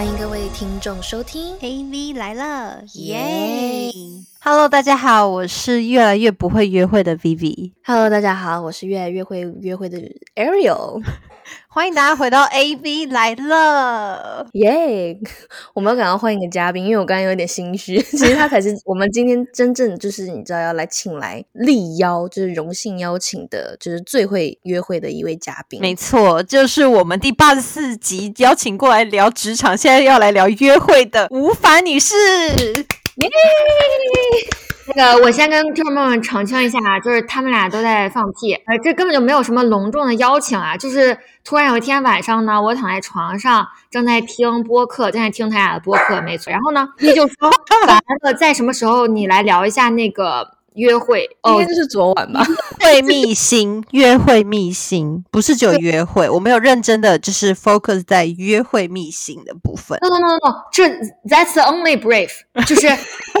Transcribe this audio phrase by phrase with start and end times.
[0.00, 3.92] 欢迎各位听众收听 AV 来了，耶
[4.40, 7.72] ！Hello，大家好，我是越来越不会约会的 Vivi。
[7.84, 9.98] ！Hello，大家好，我是越来越会约会的
[10.36, 11.02] Ariel。
[11.68, 14.46] 欢迎大家回到 AV 来了。
[14.52, 15.16] 耶！
[15.74, 18.00] 我们要赶快换一个嘉宾，因为我刚刚有点心虚。
[18.02, 25.80] 其实他才是我们今天真正就是你知道要来请来力邀，就是荣幸邀请的，就是最会约会的一位嘉宾。
[25.80, 32.14] 没错，就是我们第八十四集邀请过来聊职场，现在要来聊约会的吴凡女士。
[33.16, 33.28] 耶！
[34.96, 46.50] 那个，我先跟听众朋友们澄清一下啊，就是他们俩都在放屁，呃，这根本就没有什么隆重的邀请啊，就是突然有一天晚上呢，我躺在床上正在听播客，正在听他俩的播客，没错。
[46.50, 47.50] 然后呢，你就说，
[47.86, 51.22] 完了，在什么时候你来聊一下那个约会？
[51.44, 52.44] 应哦该，就是昨晚吧？
[52.80, 59.98] 会密心，约会密心， 不是只有约会，我没有认真的就是 focus 在约会密心的部分。
[60.00, 60.88] No no no no no，这
[61.28, 62.30] That's the only brief，
[62.66, 62.86] 就是，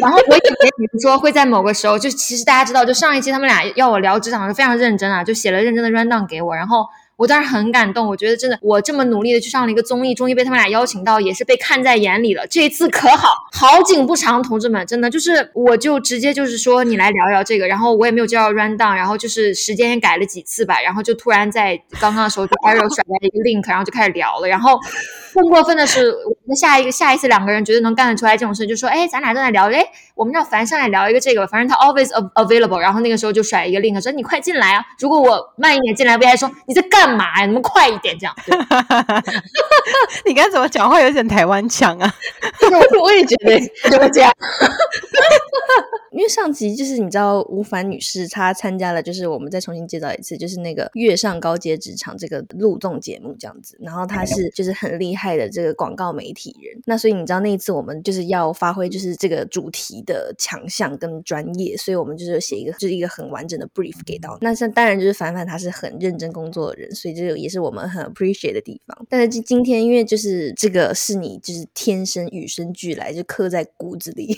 [0.00, 6.84] 然后我以为比如说会在某个时候，就其实大家知道，就上一期他们俩要我聊职场是非常认真啊，就写了认真的 rundown 给我，然后
[7.20, 15.10] 我当时很感动，我觉得真的我这么努力的去上了一个综艺，终于被他们俩邀请到，也是被看在眼里了，这一次可好，好景不长，同志们，真的。
[15.10, 24.78] 就是我就直接就是说你来聊聊这个，然后我也没有叫到 rundown，然后就是时间也改了几次吧，然后就突然在刚刚的时候就 Ariel 甩来一个 link，然后就开始聊了，然后
[25.34, 26.14] 更过分的是，
[26.46, 37.46] 那下一个下一次两个人觉得能干得出来这种事，就说哎，咱俩正在聊，哎，我们让凡上来聊一个这个，反正他 always av- available，然后那个时候就甩一个 link 说你快进来啊，如果我慢一点进来，不还说你在干嘛呀？
[37.46, 38.34] 你们快一点这样？
[38.46, 38.56] 对
[40.26, 42.14] 你刚才怎么讲话有点台湾腔啊？
[43.02, 43.58] 我也觉得
[43.90, 44.32] 就会这样。
[46.12, 53.78] 因为上集就是你知道吴凡女士她参加了，就是我们再重新介绍一次，就是那个《月上高阶职场》这个录综节目这样子。
[53.80, 56.82] 然后她是就是很厉害的这个广告媒体人。
[56.84, 64.36] 那所以你知道那一次我们就是要发挥就是这个主题的强项跟专业，所以我们就是写一个就是一个很完整的 brief 给到。
[64.40, 69.06] 那像当然就是凡凡她是很认真工作的人，所以这个也是我们很 appreciate 的地方。
[69.08, 74.36] 但是今今天因为就是这个是你就是天生与生俱来就刻在骨子里。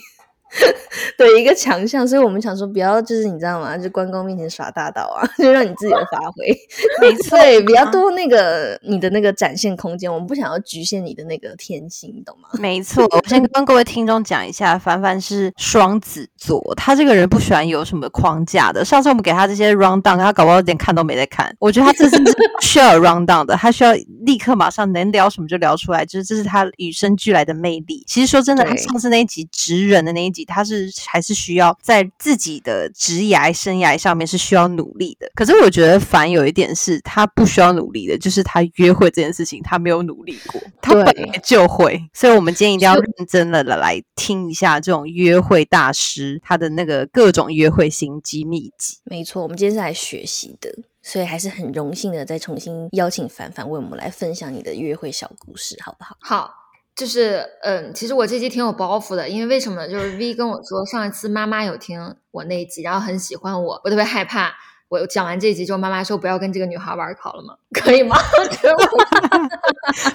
[1.16, 3.76] 的一个强项，所以我们想说，不要就是你知道吗？
[3.76, 6.46] 就关公面前耍大刀啊，就让你自由发挥。
[7.00, 12.48] 没错，对，比较多那个你的那个展现空间，我们不想要局限你的那个天性，你懂吗？
[12.60, 18.84] 没错，我先跟各位听众讲一下，凡凡是双子座，他这个人不喜欢有什么框架的。
[18.84, 21.54] 上次我们给他这些 round down，他搞不好连看都没在看。
[21.58, 22.30] 我觉得他这是不
[22.60, 23.92] 需要有 round down 的，他需要
[24.26, 28.04] 立刻马上能聊什么就聊出来，就是这是他与生俱来的魅力。
[28.06, 35.30] 其实说真的，他上次那一集直人的那一集，他是还是需要在自己的职涯生涯上面是需要努力的。
[35.34, 42.00] 可是我觉得凡有一点是他不需要努力的，就是他约会这件事情他没有努力过，他本对来就会。
[42.12, 48.98] 所以我们今天一定要认真的来听一下这种约会大师他的那个各种约会心机秘籍。
[49.04, 50.70] 没错，我们今天是来学习的，
[51.02, 56.16] 所以还是很荣幸的再重新邀请凡凡为我们来分享你的约会小故事，好不好？
[56.20, 56.54] 好，
[56.94, 59.88] 就是嗯，其实我这期挺有包袱的，因为为什么呢？
[59.88, 64.52] 就是 V 跟我说上一次妈妈有听我那一集，然后很喜欢我，我特别害怕。
[64.88, 67.54] 我讲完这集之后，妈妈说不要跟这个女孩玩儿，好了吗？
[67.72, 68.14] 可以吗？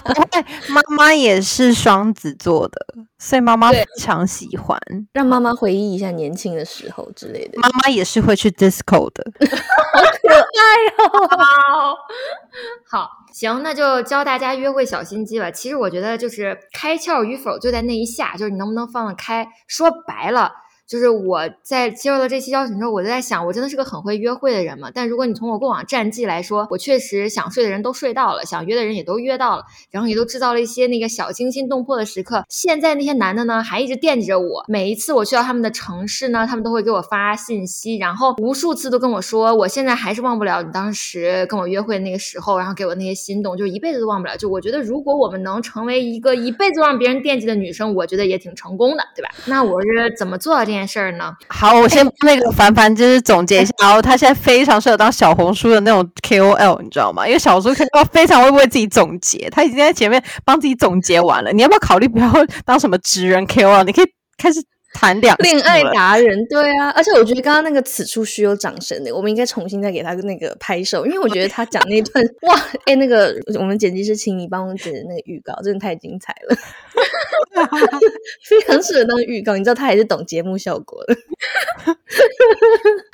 [0.04, 2.86] 不会， 妈妈也是双子座的，
[3.18, 4.78] 所以妈妈非常喜欢。
[5.12, 7.58] 让妈妈回忆一下年轻的时候之类的。
[7.58, 9.24] 妈妈也是会去 disco 的。
[11.36, 11.96] 好，
[12.88, 15.48] 好，行，那就教大家约会小心机吧。
[15.48, 19.46] 其实我觉得就是开窍与否就在那一下，就是你能不能放得开。
[19.68, 20.50] 说白了。
[20.88, 24.90] 就是我在接受了这期邀请之后，我就在想，我真的是个很会约会的人嘛？
[24.92, 32.42] 但如果你从我过往战绩来说，我确实想睡的人都睡到了，想约的人也都约到了，然后也都制造了一些那个小惊心动魄的时刻。
[32.48, 34.64] 现在那些男的呢，还一直惦记着我。
[34.66, 44.38] 每一次我去到他们的城市呢，他们都会给我发信息，然后无数次都跟我说，我现在还是忘不了你当时跟我约会的那个时候，然后给我那些心动，就一辈子都忘不了。
[44.38, 49.28] 就我觉得，如果我们能成为一个一辈子让别人惦记的女生，我觉得也挺成功的，对吧？
[49.44, 51.32] 那我是怎么做到这件事儿呢？
[51.48, 57.26] 好，我先那个凡凡就是总结一下，然后他现在非常适合当小红书的那种 KOL，你知道吗？
[57.26, 61.50] 因为小红书 K O 非常会为自己总结，他已经在前面帮自己总结完了。
[61.52, 62.32] 你要不要考虑不要
[62.64, 63.84] 当什么职人 KOL？
[63.84, 64.62] 你可以开始
[64.92, 72.54] 弹两恋爱达人，对啊，而且我觉得刚刚那个此处需有掌声的，我们应该重新再给他那个拍手，因为我觉得他讲那段 哇，
[72.86, 76.56] 哎、那个我们剪辑师请你帮我剪的那个预告，真的太精彩了，
[78.48, 81.16] 非常适合当预告，你知道他也是懂节目效果的。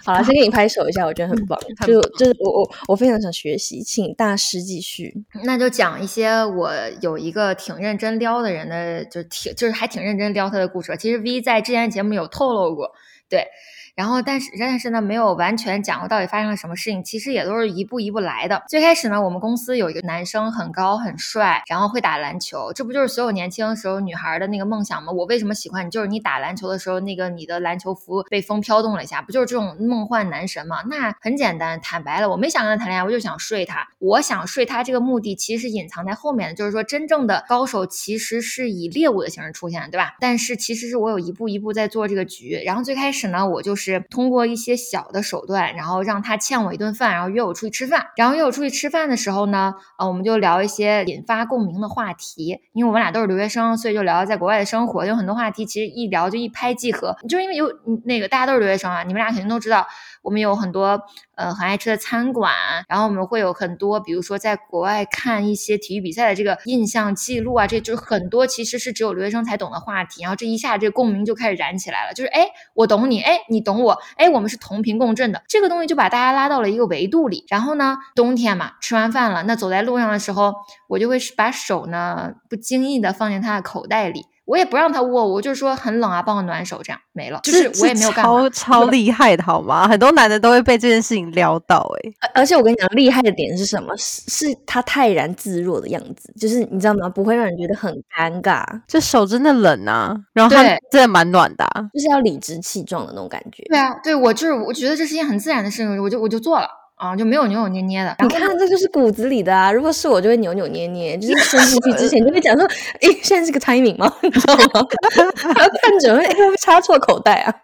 [0.05, 5.25] 好了，先给你拍手一下，我觉得很棒，很就就是我我我非常想学习，请大师继续。
[5.43, 6.70] 那就讲一些我
[7.00, 10.97] 有一个挺认真撩的人的，就挺就是还挺认真撩他的故事。
[10.99, 12.94] 其实 V 在之前节目有透露过，
[13.28, 13.49] 对。
[13.94, 17.05] 然后，但是但是呢，没有完全讲过到底发生了什么事情。
[17.05, 18.62] 其实也都是一步一步来的。
[18.69, 25.12] 最开始呢，我们公司有一个男生很高很帅，然后会打篮球，这不就是所有年轻时候女孩的那个梦想吗？
[25.12, 25.91] 我为什么喜欢你？
[25.91, 30.82] 就是你打篮球的时候，那个你的篮球服被风飘动了一下，不就是这种梦幻男神吗？
[30.91, 33.87] 那很简单，坦白了，我没想跟他谈恋爱，我就想睡他。
[34.00, 40.17] 我想睡他这个目的其实是隐藏在后面的，就是说真正的高手其实是以猎物的形式出现，对吧？
[40.19, 42.61] 但是其实是我有一步一步在做这个局。
[42.64, 48.06] 然后最开始呢，我就是是通过一些小的手段，然后让他欠我一顿饭，然后约我出去吃饭。
[48.16, 57.70] 然后约我出去吃饭的时候呢，呃，我们就聊一些引发共鸣的话题，因为我们俩都是留学生，所以就聊在国外的生活，有很多话题其实一聊就一拍即合，就是因为有
[58.04, 59.86] 那个大家都是留学生啊，你们俩肯定都知道，
[60.22, 61.00] 我们有很多
[61.34, 62.52] 呃很爱吃的餐馆，
[62.88, 77.44] 然后我们会有很多，比如说在国外看一些体育比赛的这个印象记录啊，这就是很多其实是只有留学生才懂的话题，然后这一下这共鸣就开始燃起来了，就是哎我懂你，哎你懂我，哎我们是同频共振的，这个东西就把大家拉到了一个维度里。
[77.49, 80.55] 然后呢，冬天嘛，吃完饭了，那走在路上的时候，
[80.88, 84.26] 我就会把手呢不经意的放进他的口袋里。
[84.44, 87.41] 我也不让他握，我就说很冷啊，帮我暖手，这样没了。
[87.43, 88.31] 就是我也没有干嘛。
[88.31, 89.88] 超超厉害的好吗？
[89.88, 93.96] 很多男的都会被这件事情撩到哎、而而且我跟你讲，厉害的点是什么？
[93.96, 97.08] 是是他泰然自若的样子，就是你知道吗？
[97.08, 101.88] 不会让人觉得很尴尬，这手真的冷啊，然后他真的蛮暖的、啊。
[101.94, 103.62] 就是要理直气壮的那种感觉。
[103.70, 108.17] 对啊，对我就是我觉得这是一件很自然的事情，我就我就做了啊，就没有扭扭捏捏的。
[108.20, 109.70] 你看，这就是骨子里的啊！
[109.73, 112.64] 如果是我，就会扭扭捏捏，就是伸进去之前就会讲说
[113.02, 114.12] ：“诶，现在是个 timing 吗？
[114.23, 114.87] 你知道吗？”
[115.37, 117.55] 还要看准，哎，会不会插错口袋啊？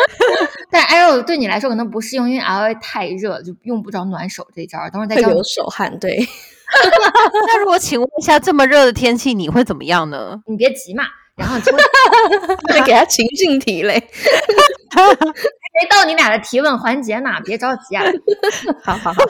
[0.70, 4.78] 但 Arrow 对你来说可能不适用，因为 L A 太热，就用不着暖手这一招。
[4.90, 5.42] 等会儿再教你会流。
[5.44, 6.26] 手汗，对。
[7.46, 10.40] 那如果请问一下，这么热的天气你会怎么样呢？
[10.46, 11.04] 你别急嘛，
[11.36, 11.70] 然后就
[12.72, 14.02] 再给他情境题嘞。
[15.74, 18.04] 没到你俩的提问环节呢，别着急啊。
[18.84, 19.24] 好好好，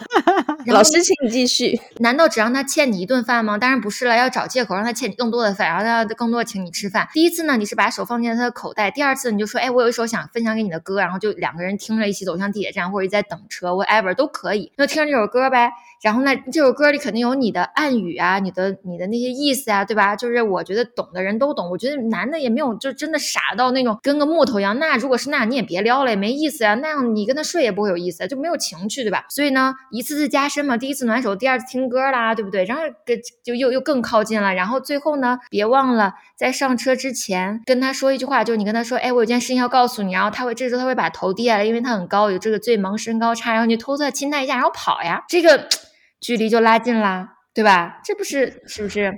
[0.67, 1.81] 老师，请你继续。
[2.01, 3.57] 难道只让他欠你一顿饭吗？
[3.59, 7.09] 当然不是了，要找借口让他欠你更多的饭，然后他更多的请你吃饭。
[7.13, 15.71] 第一次呢，你是把手放进他的口袋；第二次你就说，哎，我有一首想分享给你的歌，然后就两个人听着一起走向地铁站，或者在等车，whatever 都可以，就听着这首歌呗。
[16.03, 20.17] 然后呢，这首歌里肯定有你的暗语啊，你的你的那些意思啊，对吧？
[20.17, 24.77] 就是我觉得懂的人都懂，我觉得男的也没有就真的傻到那种跟个木头一样。
[24.81, 29.25] 那如果是那样，你也别撩了，也没意思呀、那样你跟他睡也不会有意思，就没有情趣，对吧？
[29.29, 32.65] 所以呢，一次次加深嘛，第一次暖手，第二次听歌啦，对不对？
[32.65, 34.55] 然后跟就又又更靠近了。
[34.55, 45.69] 然后最后呢，别忘了在上车之前跟他说一句话，就是你跟他说，哎，我有件事情要告诉你，然后他会这时候他会把头低下来，因为他很高，有这个最萌身高差，然后你就偷偷的亲他一下，然后跑呀，这个
[46.21, 48.01] 距离就拉近啦，对吧？
[48.05, 49.13] 这不是是不是？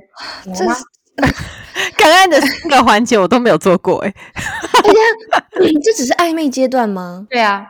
[0.55, 0.64] 这
[1.96, 4.14] 刚刚的三个环节我都没有做过哎、
[5.83, 7.27] 这只是暧昧阶段吗？
[7.31, 7.67] 对啊，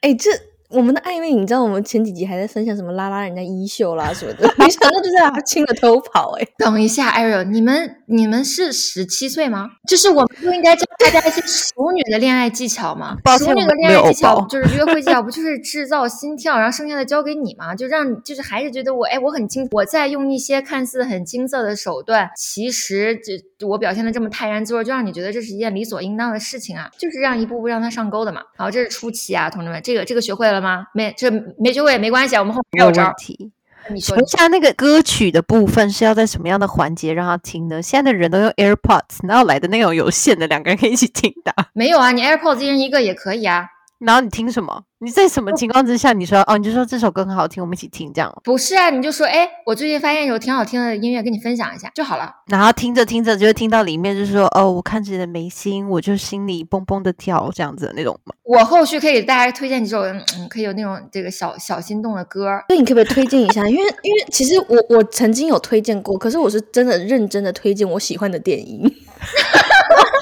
[0.00, 0.30] 哎，这
[0.68, 9.70] 我们的暧昧，你知道我们前几集还在分享什么拉拉人家衣袖啦什么的，没想到就在他亲了偷跑、哎，等一下，Ariel，你们你们是十七岁吗？
[9.88, 13.16] 就是我们不应该教大家一些熟女的恋爱技巧吗？
[13.22, 17.74] 抱歉熟女的恋爱技巧就是约会技巧，不就是制造心跳，然后剩下的交给你吗？
[17.74, 23.16] 就让就是还是觉得我哎我很清，我在用一些看似很青涩的手段，其实
[23.58, 28.42] 就我表现的这么泰然自若，就让你觉得这是一件理所应当的事情啊，就是让一步步让他上钩的嘛。
[28.56, 30.86] 好，这是初期啊，同志们，这个这个学会了吗？
[30.94, 33.52] 没这没学会也没关系啊，我们后面还有招问题。
[33.88, 37.80] 你说下，那个歌曲的部分是要在什么样的环节让他听呢？
[37.80, 41.68] 现在的人都用 AirPods，哪有来的那种有线的，两个人可以一起听的啊？
[41.72, 42.10] 没有啊？
[42.10, 43.68] 你 AirPods 一人一个也可以啊。
[43.98, 44.82] 然后你听什么？
[44.98, 52.30] 你在什么情况之下你说哦，你就说这首歌很好听，我们一起听这样，不是啊，你就说，哎，我最近发现有挺好听的音乐，跟你分享一下就好了。
[52.46, 58.34] 然后听着听着就会听到里面就是说哦，我看着你的眉心，我就心里蹦蹦的跳这样子的那种嘛。
[58.42, 62.64] 我后续可以给大家推荐几首，嗯，可以有那种这个小小心动的歌儿。
[62.68, 63.66] 所以你可不可以推荐一下？
[63.68, 68.90] 因为因为其实我我曾经有推荐过，可是我是真的认真的推荐我喜欢的电影。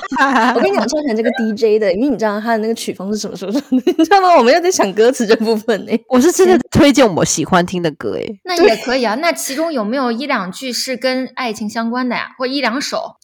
[0.55, 4.37] 我跟你讲，超喜欢这个 DJ 的，因为你知道他的那个曲风是什么什么什么的， 你知道吗？
[4.37, 5.93] 我们又在想歌词这部分呢。
[6.09, 8.41] 我是真的推荐我喜欢听的歌诶。
[8.45, 9.15] 那也可以啊。
[9.17, 13.17] 那其中有没有一两句是跟爱情相关的呀，或一两首？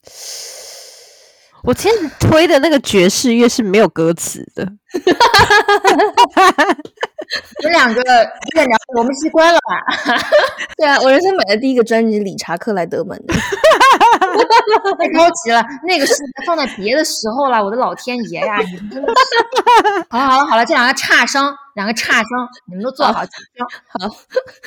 [1.63, 4.67] 我今天推的那个爵士乐是没有歌词的。
[7.61, 10.19] 你们两个有点聊，我们是关了吧？
[10.77, 13.35] 对啊，我人生买的第一个专辑理查克莱德门的。
[14.99, 16.15] 太高级了，那个是
[16.47, 17.63] 放在别的时候了。
[17.63, 18.59] 我的老天爷呀！
[18.59, 19.15] 你们真的是……
[20.09, 22.29] 好了好了好了，这两个差生，两个差生，
[22.67, 23.25] 你们都做好，好，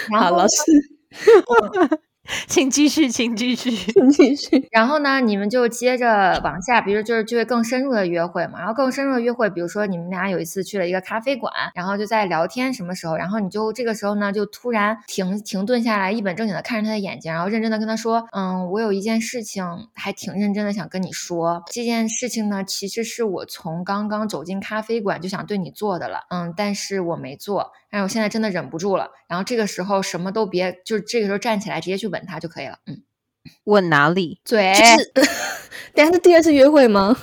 [0.09, 0.55] 然后好，老师，
[2.47, 3.71] 请继续，请继续。
[3.71, 4.67] 请继续。
[4.71, 8.59] 然后呢，你们就接着往下，比如就是就会更深入的约会嘛。
[8.59, 13.17] 然后更深入的约会，比如说你们俩有一次去了一个咖啡馆，然后就在聊天，什么时候？
[13.17, 21.63] 然后你就这个时候呢，就突然停停顿下来，一本正经的看着他的眼睛，然后认真的跟他说：“嗯，我有一件事情还挺认真的想跟你说。
[21.71, 27.71] 这件事情呢，其实是我从刚刚走进咖啡馆就想对你做的了，嗯，但是我没做。
[27.89, 29.11] 但是我现在真的忍不住了。
[29.33, 32.77] 然后这个时候什么都别，就是这个时候站起来直接去吻他就可以了。
[32.85, 33.01] 嗯，
[33.63, 34.39] 吻哪里？
[34.45, 35.11] 嘴这是，
[35.95, 37.17] 等下是第二次约会吗？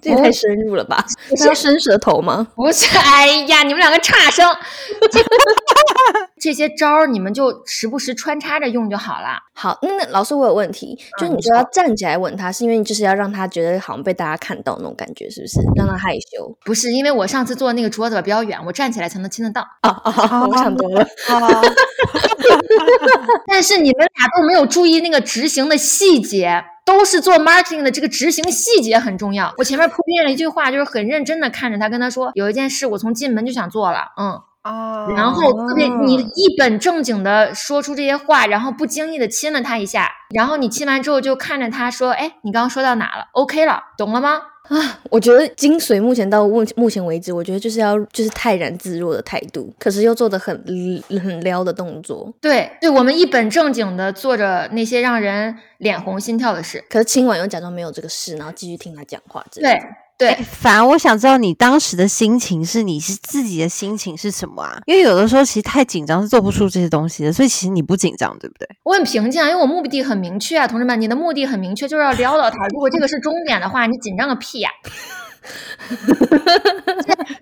[0.00, 1.04] 这也太深入了吧？
[1.36, 2.46] 是要伸舌头吗？
[2.54, 4.48] 不是，哎呀，你们两个差生，
[6.38, 9.38] 这这些招儿你们就时不时穿插着用就好了。
[9.54, 15.60] 好，那那老师我有问题，就你说要站起来吻他，是因为你就是要让他觉得好像被大家看到那种感觉，是不是？
[15.76, 16.56] 让他害羞。
[16.64, 19.62] 不是因为我上次坐的那个桌子比较远，我站起来才能亲得到。
[19.82, 20.46] 啊啊！
[20.46, 21.02] 我想多了。
[21.02, 21.62] 啊，
[23.46, 29.52] 但是你们俩都没有注意那个执行的细节，都是做 marketing 的这个执行细节很重要。
[29.58, 44.40] 我前面铺垫了一句话，就是很认真的看着他，跟他说有一件事我从进门就想做了，嗯，哦然后特别你一本正经的说出这些话，然后不经意的亲了他一下，然后你亲完之后就看着他说，哎，你刚刚说到哪了？OK 了，懂了吗？
[44.68, 50.62] 啊，我觉得精髓目前到目目前为止，我觉得就是要就是泰然自若的态度，可是又做的很
[51.22, 52.30] 很撩的动作。
[52.38, 56.84] 对，对我们一本正经的做着那些让人脸红心跳的事。
[56.90, 59.42] 可是亲完又假装没有这个事，然后继续听他讲话。
[59.52, 59.80] 对
[60.18, 64.80] 对，反而我想知道你当时的心情是你是自己的心情是什么啊？
[64.86, 68.68] 因为有的时候其实太紧张是做不出这些东西的，所以其实你不紧张，对不对？
[68.82, 72.56] 我很平静啊，因为我目的很明确啊，同志们，你的目的很明确，就是要撩到他。
[72.72, 74.70] 如果这个是终点的话，你紧张个屁呀、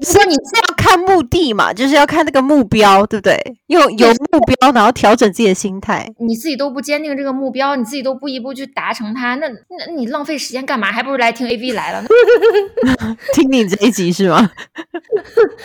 [0.01, 3.37] 所以你是要看目的嘛，就是要看那个目标，对不对？
[3.67, 6.09] 有有目标，然后调整自己的心态。
[6.19, 10.93] 你自己都不坚定这个目标，你自己都不一步去达成它，那那你浪费时间干嘛？
[10.93, 12.05] 还不如来听 AV 来了，
[13.35, 14.51] 听你这一集是吗？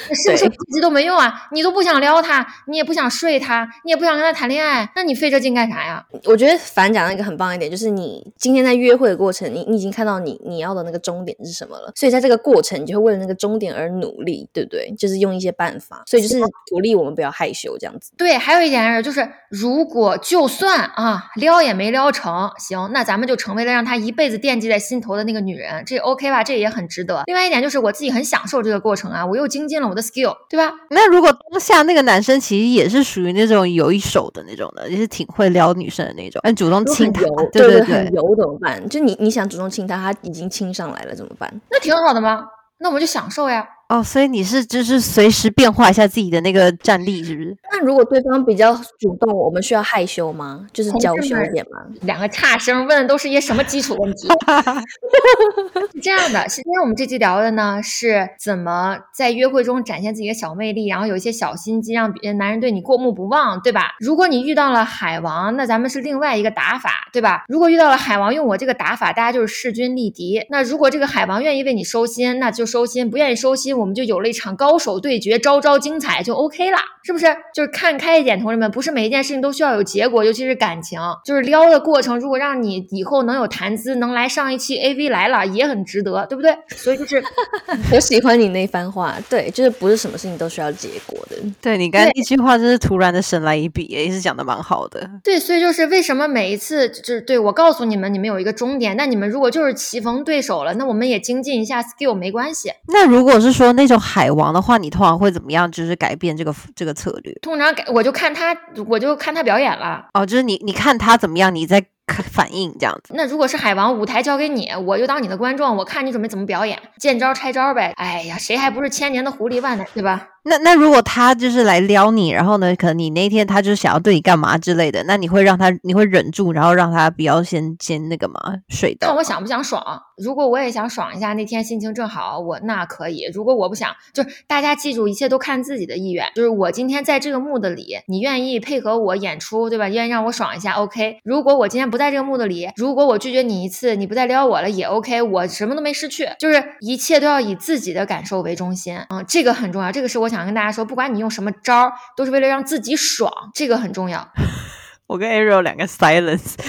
[0.10, 1.48] 那 是不是自己都没用啊？
[1.52, 6.04] 你都不想撩他，你也不想睡他，你也不想跟他谈恋爱，那你费这劲干啥呀？
[6.26, 14.94] 我觉得凡讲了一个很棒一点，就是你今天在约会的过程，你你已经看到你你要的那个终点是什么了，所以在这个过程，你就会为了那个终点而努力，对不对？
[14.98, 18.12] 就是用一些办法，所以就是鼓励我们不要害羞这样子。
[18.18, 26.44] 对，还有一点是，就是如果就算啊撩也没撩成，行，那咱们就成为了让他一辈子惦记在心头的那个女人，这 OK 吧？
[26.44, 27.24] 这也很值得。
[27.26, 30.74] 另外一点就是我自己很享受这个过程啊，我又精进了我的 skill，对吧？
[30.90, 38.88] 那如果当下那个男生其实也是属于那种有一手的那种的，也是挺会撩女生的那种，很主动亲她，，对对对很油怎么办？
[38.90, 41.52] 就你你想主动亲他，他已经亲上来了怎么办？
[41.70, 42.48] 那挺好的吗？
[42.80, 43.68] 那我们就享受呀。
[43.92, 47.58] 哦，所以你是就是随时变化一下自己的那个战力，是不是？
[47.70, 50.66] 那如果对方比较主动，我们需要害羞吗？
[50.72, 51.78] 就是娇羞一点吗？
[52.04, 54.30] 两个差生问的都是一些什么基础问题？
[55.92, 63.98] 是这样的，今天我们这期聊的呢，是怎么在约会中展现自己的小魅力，然后有一些小心机，让别男人对你过目不忘，对吧？
[64.00, 67.44] 如果你遇到了海王，那咱们是另外一个打法，对吧？
[67.50, 70.46] 如果遇到了海王，用我这个打法，大家就是势均力敌。
[70.50, 77.26] 那如果这个海王愿意为你收心，那就收心；不愿意收心，我们就有了一场高手对决，招招精彩，就 OK 啦，是不是？
[77.54, 86.56] 就是看开一点，同志们，不是每一件事情都需要有结果，尤其是感情，就是撩的过程，如果让你以后能有谈资，能来上一期 AV 来了，也很值得，对不对？
[86.70, 87.22] 所以就是
[87.92, 91.36] 我喜欢你那番话，对，就是不是什么事情都需要结果的。
[91.60, 95.10] 对你刚才那句话真是突然的神来一笔，也是讲的蛮好的。
[95.24, 102.72] 对，所以就是为什么每一次就是对我告诉你们，你们有一个终点，那你们如果就是棋逢对手了，那我们也精进一下 skill 没关系。
[102.88, 105.72] 那如果是说那种海王的话，你通常会怎么样？
[105.72, 107.34] 就是改变这个这个策略？
[107.42, 108.56] 通常改我就看他，
[108.88, 110.06] 我就看他表演了。
[110.14, 113.14] 哦，就是你你看他怎么样，你再看反应这样子。
[113.16, 117.94] 那如果是海王，舞台交给你，我就当你的观众，我看你准备怎么表演，见招拆招呗。
[117.98, 120.28] 哎呀，谁还不是千年的狐狸万年，对吧？
[120.44, 129.08] 那那如果他就是来撩你，然后呢，可能你那天他就是想要对你干嘛之类的，那你会让他，你会忍住，然后让他不要先先那个嘛睡到？
[129.10, 129.84] 看我想不想爽。
[130.18, 133.30] 如果我也想爽一下，那天心情正好，我那可以。
[133.34, 136.28] 如果我不想，就是大家记住，一切都看自己的意愿。
[136.36, 139.90] 就是我今天在这个 mood 里，你愿意配合我演出，对吧？
[139.90, 141.18] 愿意让我爽一下，OK。
[141.24, 145.22] 如果我今天不在这个 mood 里，如果我拒绝你一次，你不再撩我了，也 OK。
[145.22, 148.98] 我什么都没失去，就是一切都要以自己的感受为中心。
[149.10, 149.92] 嗯，这个很重要。
[149.92, 154.28] 这个是我想跟大家说，不管你用什么招儿，都是为了让自己爽，这个很重要。
[155.08, 156.56] 我跟 Ariel 两个 silence。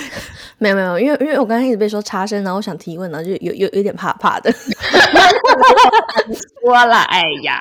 [0.58, 4.52] 没有没有，因为因为我刚才一直被说插声，然后我想提问，然后就有有有点怕怕的。
[6.62, 7.60] 说了，哎呀，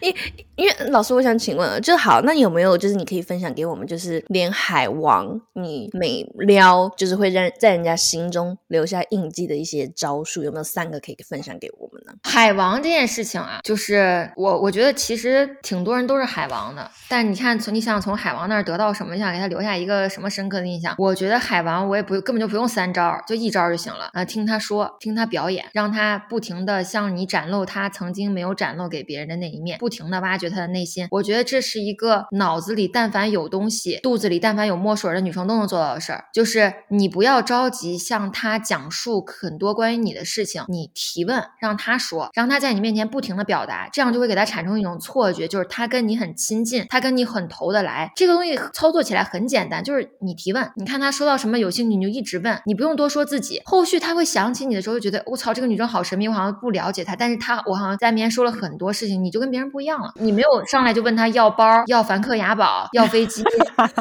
[0.00, 0.14] 因
[0.56, 12.12] 因为老师，我想请问，就好，那有没有就是你可以分享给我们，就是连海王你每撩，就是会让在人家心中留下印记的一些招数，有没有三个可以分享给我们呢？
[12.24, 20.94] 海王这件事情啊，就是我我觉得其实挺多人都是海王的，但你看从你想从海王那儿得到什么，你想给他留下一个什么深刻的印象？
[20.98, 24.22] 我觉得海王我也不根本就不用三招，就一招就行了啊！
[24.24, 31.06] 听他说，听他表演，让他不停的向你展露他曾经没有展露给别人的那一面，不停的挖掘他的内心。
[31.10, 36.24] 我觉得这是一个脑子里但凡有东西，肚子里但凡有墨水的女生都能做到的事儿。
[36.34, 48.10] 就是你不要着急向他讲述很多关于你的事情，你提问，让他说，让他在你面前不停的表达，这样就会给他产生一种错觉，就是他跟你很亲近，他跟你很投得来。
[48.16, 53.60] 这个东西操作起来很简单，就是你提问，你看他说到什么有兴趣，你就一直问，你不用多说自己。
[53.64, 60.12] 后续他会想起你的时候，就觉得我操，这个女生好神秘，我好像不了解她，但是她我好像在面前说了很多事情，你就跟别人不一样了。
[60.16, 63.44] 你没有上来就问他要包、要梵克雅宝、 要飞机，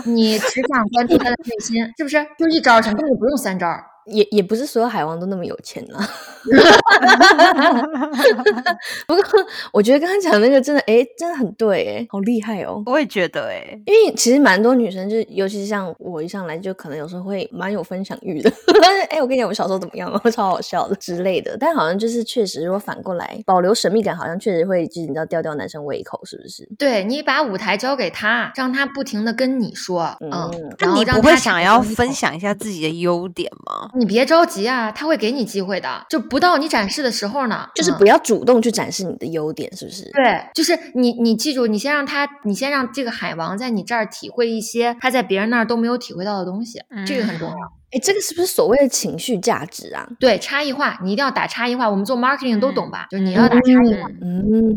[0.06, 2.18] 你只想关注他的内心，是不是？
[2.38, 3.68] 就一招，根本不用三招。
[4.08, 6.00] 也也不是所有海王都那么有钱呢。
[9.08, 9.24] 不过
[9.72, 12.82] 我觉得刚刚讲那个真的，哎，真的很对，哎，好厉害哦！
[12.86, 18.52] 我也觉得，哎，因为其实蛮多女生，就尤其是像我一上来就可能有时候会蛮有分享欲的。
[19.10, 21.56] 哎，我跟你讲，我小时候怎么样，我 超好笑的之类的。
[21.60, 26.68] 但好像就是确实，如果反过来保留神秘感，好像确实会就是你知道吊吊男生胃口，是不是？
[26.78, 33.90] 对你把舞台交给他，让他不停的跟你说，嗯，那你不会想要分享一下自己的优点吗？
[33.96, 40.10] 你别着急啊，他会给你机会的，就不到你展示的时候呢，就是不要主动去展示你的优点，是不是？
[40.14, 47.56] 对，就是你，你记住，你先让他，你先让这个海王在你这儿体会一些他在别人那儿都没有体会到的东西，这个很重要。
[47.92, 50.08] 哎，这个是不是所谓的情绪价值啊？
[50.18, 51.90] 对，差异化，你一定要打差异化。
[51.90, 53.08] 我们做 marketing 都懂吧？
[53.12, 54.10] 就是你要打差异化。
[54.22, 54.74] 嗯，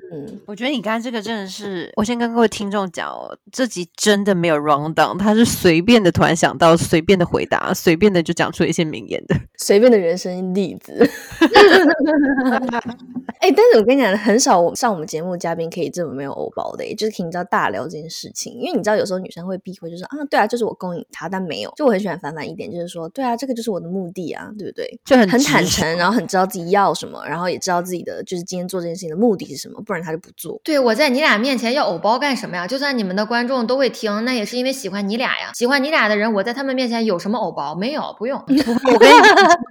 [0.47, 10.93] 我觉得你刚才这个真的是，我先跟各位听众讲哦，这集真的没有 round down，他是随便的，突然想到，随便的回答，随便的就讲出一些名言的， 随便的人生例子。
[13.39, 21.73] 哎，但是我跟你讲，很少我上我们节目嘉宾可以这么没有欧包的，就是可以你知道大聊这件事情，因为你知道有时候女生会避讳，就说啊，对啊，就是我勾引他，但没有。
[21.77, 23.04] 就我很喜欢凡凡一点，就是说。
[23.11, 24.99] 对啊，这个就是我的目的啊，对不对？
[25.05, 30.61] 就很很坦诚，然后很知道自己要什么，然后也知道自己的就是今天做这件事情的目的是什么，不然他就不做。
[30.65, 32.67] 对我在你俩面前要偶包干什么呀？
[32.67, 35.51] 就算你们的观众都会听，那也是因为喜欢你俩呀。
[35.55, 37.75] 喜欢你俩的人，我在他们面前有什么偶包？
[37.75, 38.39] 没有，不用。
[38.93, 39.15] 我跟你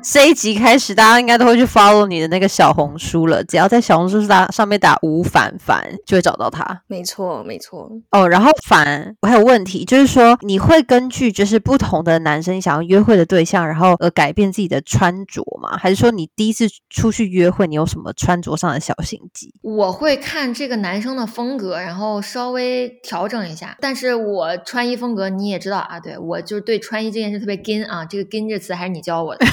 [0.04, 3.44] 这一集开始，大家应该都会去 follow 你的那个小红书了。
[3.44, 6.82] 只要在小红书上上面打吴凡凡，就会找到他。
[6.88, 7.90] 没错，没错。
[8.12, 14.14] 哦，然后凡，我还有问题，就是说你会根据就是不同的男生想要约会的对象，然后呃。
[14.14, 15.76] 改变自己的穿着吗？
[15.76, 19.52] 还是说你第一次出去约会，你有什么穿着上的小心机？
[19.64, 23.76] 我会看这个男生的风格，然后稍微调整一下。
[23.82, 28.06] 但是我穿衣风格你也知道啊，对我就是对穿衣这件事特别跟啊。
[28.06, 29.44] 这个跟这词还是你教我的，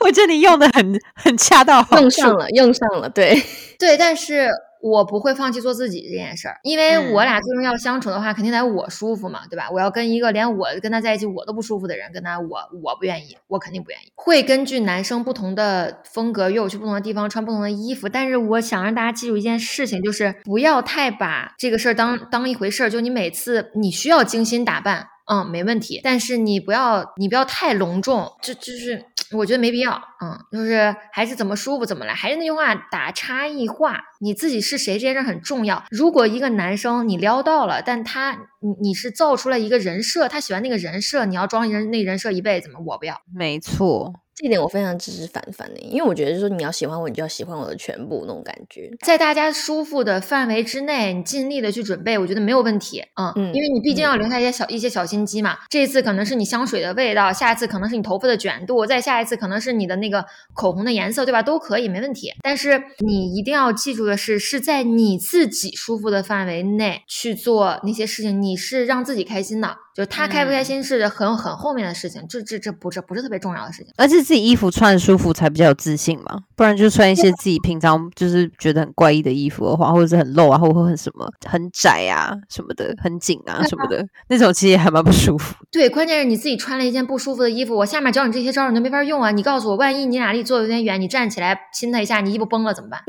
[0.00, 3.42] 我觉得你用的很很恰到好处，用上了，用上了，对
[3.80, 4.48] 对，但是。
[4.84, 9.70] 我不会放弃做自己这件事儿，因为我俩最终要相处的话，肯定得我舒服嘛，对吧？
[9.72, 14.12] 我要跟一个连我跟他在一起我都不舒服的人跟他，我我不愿意，我肯定不愿意。
[14.14, 22.90] 会根据男生不同的风格约我去不同的地方穿不同的衣服，但是我想让大家记住一件事情，就是不要太把这个事儿当当一回事儿。
[22.90, 29.06] 就你每次你需要精心打扮，嗯，没问题，但是你不要你不要太隆重，就就是。
[29.32, 35.82] 我觉得没必要，嗯，就是还是怎么舒服怎么来，还是那句话，打差异化，你自己是谁这件事很重要。
[35.90, 42.78] 如果一个男生你撩到了，但他你你是造出来一个人设，他喜欢那个人设，你要装人那人设一辈子吗？
[42.86, 43.18] 我不要。
[43.34, 44.12] 没错。
[44.34, 48.90] 这点我非常支持凡凡的，因为我觉得就是说你要喜欢我，你就要喜欢我的全部那种感觉。
[49.00, 53.00] 在大家舒服的范围之内，你尽力的去准备，我觉得没有问题。
[53.14, 55.58] 嗯，嗯因为你毕竟要留下一些小一些小心机嘛。
[55.70, 61.42] 这一次可能是你香水的味道，下一次可能是你头发的卷度，再下一次可能是你的那个口红的颜色，对吧？
[61.42, 62.32] 都可以，没问题。
[62.42, 69.76] 但是你一定要记住的是，是在你自己舒服的范围内去做那些事情，你是让自己开心的。
[69.94, 73.92] 就是他开不开心是很很后面的事情，这这这不是不是特别重要的事情。
[73.96, 85.54] 而且自己衣服穿的舒服才比较有自信嘛，不然就穿一些自己平常就是觉得很怪异的衣服的话，或者是很露啊，或者很什么很窄啊什么的，很紧啊什么的， 那种其实也还蛮不舒服。
[85.70, 89.30] 对，关键是你自己穿了一件不舒服的衣服，我下面教你这些招你都没法用啊！
[89.30, 93.00] 你告诉我，万一你俩离坐的有点远，你站起来亲他一下，你衣服崩了怎么办？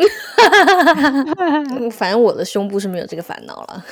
[1.72, 3.84] 嗯 反正我的胸部是没有这个烦恼了。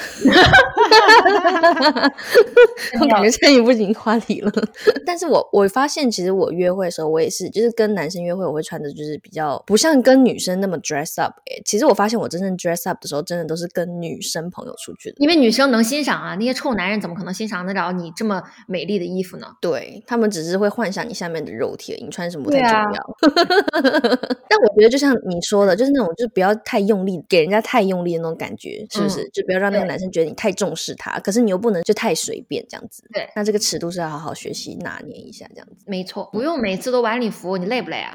[3.01, 4.51] 我感觉这一步已经话题了。
[5.05, 11.61] 但是我我发现，其实我约会的时候，我也是，就是跟男生约会，我会穿的就是比较不像跟女生那么 dress up、欸。
[11.65, 15.15] 其实我发现，我真正 dress up 的时候，真的都是跟女生朋友出去的。
[15.19, 19.47] 因为女生能欣赏啊，那些臭男人怎么可能欣赏得了你这么美丽的衣服呢？
[19.61, 23.17] 对他们只是会幻想你下面的肉体，你穿什么不太重要。
[24.49, 29.27] 但我觉得就像你说的，就是那种就是不要太用力，给人家太用力的那种感觉，是不是？
[29.33, 33.03] 就不要让那个男生觉得你太重视他，可是你又不能就太随便这样子。
[33.13, 35.85] 对那这个尺度是要好好学习拿捏一下，这样子。
[35.85, 38.11] 没错，不用每次都晚礼服，你累不累啊？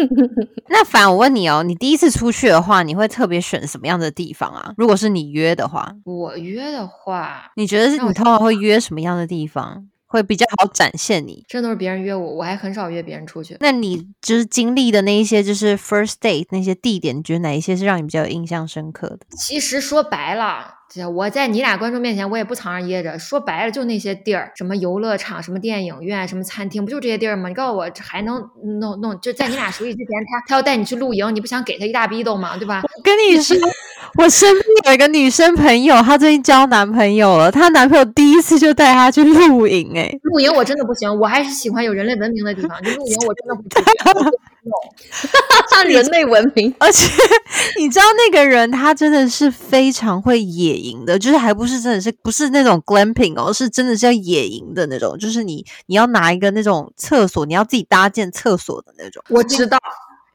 [0.68, 4.74] 那反我问你哦，你第一次出去的话，你会特别选什么样的地方啊？
[4.76, 11.44] 如果是你约的话，我约的话，你觉得是你通常会约什么样的地方，会比较好展现你？
[11.48, 13.56] 真都是别人约我，我还很少约别人出去。
[13.60, 19.20] 那你就是经历的那一些，就是 first date 那些地点，你觉得哪一些是让你比较有印象深刻的？
[19.36, 23.18] 其实说白了，这我在你俩观众面前，我也不藏着掖着。
[23.18, 27.48] 说白了，就那些地儿，什么游乐场、什么电影院、什么餐厅，不就这些地儿吗？
[27.48, 28.42] 你告诉我，这还能
[28.80, 29.20] 弄弄？
[29.20, 32.56] 就在你俩熟悉之前，他他要带你去露营，你不想给他一大逼斗吗？
[32.56, 32.82] 对吧？
[32.82, 33.56] 我跟你说，
[34.16, 42.80] 我身边有一个女生朋友，她最近交男朋友了，她男朋友第一次就带她去露营、欸，哎，露营我真的不行，我还是喜欢有人类文明的地方。
[42.82, 44.32] 就露营我真的不出去， 我不弄
[45.88, 47.10] 人类文明，而且
[47.78, 59.22] 你知道那个人他真的是非常会野营的，就是还不是真的是不是那种 glamping 哦，是真的是要野营的那种，就是你你要拿一个那种厕所，你要自己搭建厕所的那种。
[59.30, 59.78] 我知道。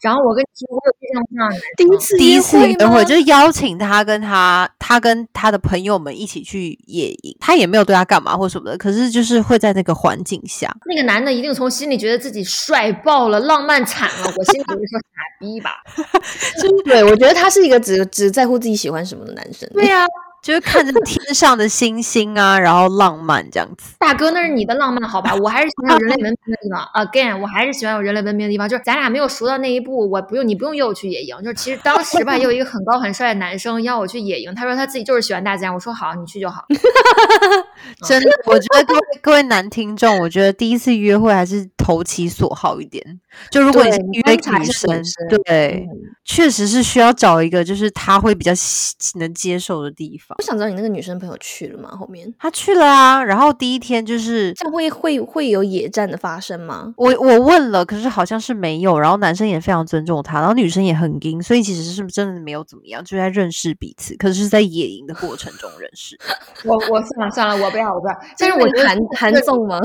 [0.02, 14.34] 然后我跟你说，我有非常非常难第一次第一次约吗约会就是邀请他跟他他跟他的朋友们一起去野营，他也没有对他干嘛或什么的，可是就是会在那个环境下，那个男的一定从心里觉得自己帅爆了，浪漫惨了。
[14.36, 15.76] 我心里就说傻逼吧。
[16.84, 19.70] 对我觉得他是一个只只在乎自己喜欢什么的男生。
[19.72, 20.04] 对呀、
[20.42, 23.94] 就是看着天上的星星啊，然后浪漫这样子。
[24.00, 25.36] 大哥，那是你的浪漫，好吧？
[25.36, 26.90] 我还是喜欢有人类文明的地方。
[26.96, 28.68] Again，我还是喜欢有人类文明的地方。
[28.68, 31.38] 就是咱俩没有熟到那一步，我不用你不用约我去野营。
[31.44, 35.72] 就是其实当时吧，也有一个很高很帅的男生邀我去野营，他说他自己就是喜欢大自然。
[35.74, 36.66] 我说好，你去就好。
[38.08, 43.20] 真的，我觉得各位各位男听众，我觉得第一次约会还是投其所好一点。
[43.50, 45.04] 就如果你是约女生，
[45.46, 45.88] 对，
[46.26, 48.52] 确实是需要找一个就是他会比较
[49.16, 50.44] 能接受的地方我。
[50.44, 51.90] 想知道你那个女生朋友去了吗？
[51.92, 56.94] 后面他去了啊，然后第一天就是这样会会会有野战的发生吗？
[56.98, 66.18] 我我问了，可是好像是没有，然后男生也非常尊重他，然后女生也很硬，所以其实是真的没有怎么样，就在认识彼此，可是是在野营的过程中认识。
[66.66, 68.16] 我我算了算了，我不要我不要。
[68.38, 69.80] 但是我韩韩综吗？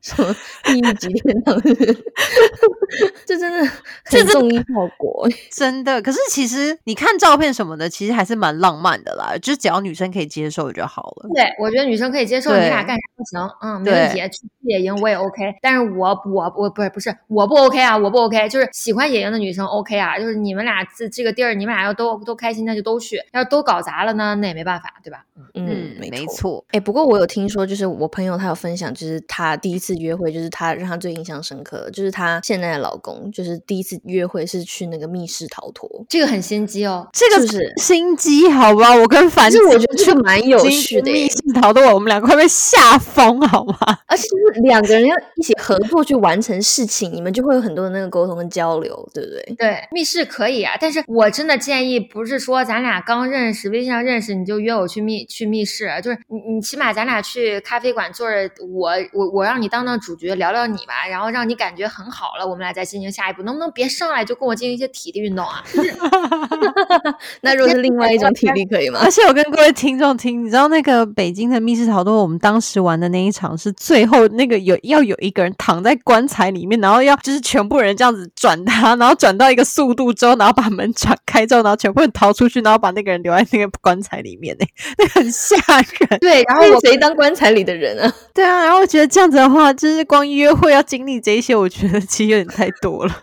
[0.00, 0.34] 什么
[0.64, 1.60] 地狱级天堂？
[3.26, 3.70] 这真的
[4.04, 4.64] 很综艺效
[4.96, 5.28] 果。
[5.52, 11.28] 真的，可是其实你看照片什么的，其实还是蛮浪漫的啦，就只要女生可以接受就好了。
[11.34, 14.20] 对，我觉得女生可以接受你俩干啥都行，嗯，没问题。
[14.30, 25.24] 去野营我也 OK，但是我我我不是不是我不 OK 啊，我不 OK，就是喜欢野营的女生 OK 啊，就是你们俩这这个地儿，你们俩要都都开心，那就都去；要是都搞砸了呢，那也没办法，对吧？
[25.54, 26.10] 嗯，没。
[26.26, 26.64] 错。
[26.70, 35.88] 哎、不过我有听说，就是我朋友他有分享，就是他第一次约会，就是他让他最印象深刻的，就是他现在的老公，就是第一次约会是去那个密室逃脱。
[36.08, 37.06] 这个很心机哦。
[37.12, 38.94] 这个是心机，好吧？
[38.94, 43.76] 我跟凡子其实我觉得这个蛮有趣的耶密室逃脱，我们两个快被吓疯，好吗？
[44.10, 49.54] 而且就是两个人要一起合作去完成事情，你们就会有很多的那个沟通跟交流，对不对？
[49.56, 65.62] 对，密室可以啊，但是我真的建议，不是说咱俩刚认识，微信上认识你就约我去密去密室，就是你你起码咱俩去咖啡馆坐着，我我我让你当当主角，聊聊你吧，然后让你感觉很好了，我们俩再进行下一步，能不能别上来就跟我进行一些体力运动啊？
[67.42, 69.10] 那如果是另外一种体力， 可以吗而？
[69.10, 84.64] 且我跟各位听众听，你知道那个北京的密室逃脱，我们当时玩的那一场是最最后那个有要有一个人躺在棺材里面，然后要就是全部人这样子转他，然后转到一个速度之后，然后把门转开之后，然后全部人逃出去，然后把那个人留在那个棺材里面呢，
[84.96, 86.18] 那 很吓人。
[86.18, 88.10] 对，然后谁当棺材里的人啊？
[88.32, 93.14] 对啊，然后我觉得这样子的话，就是光约会要经历这一些，我觉得其实有点太多了。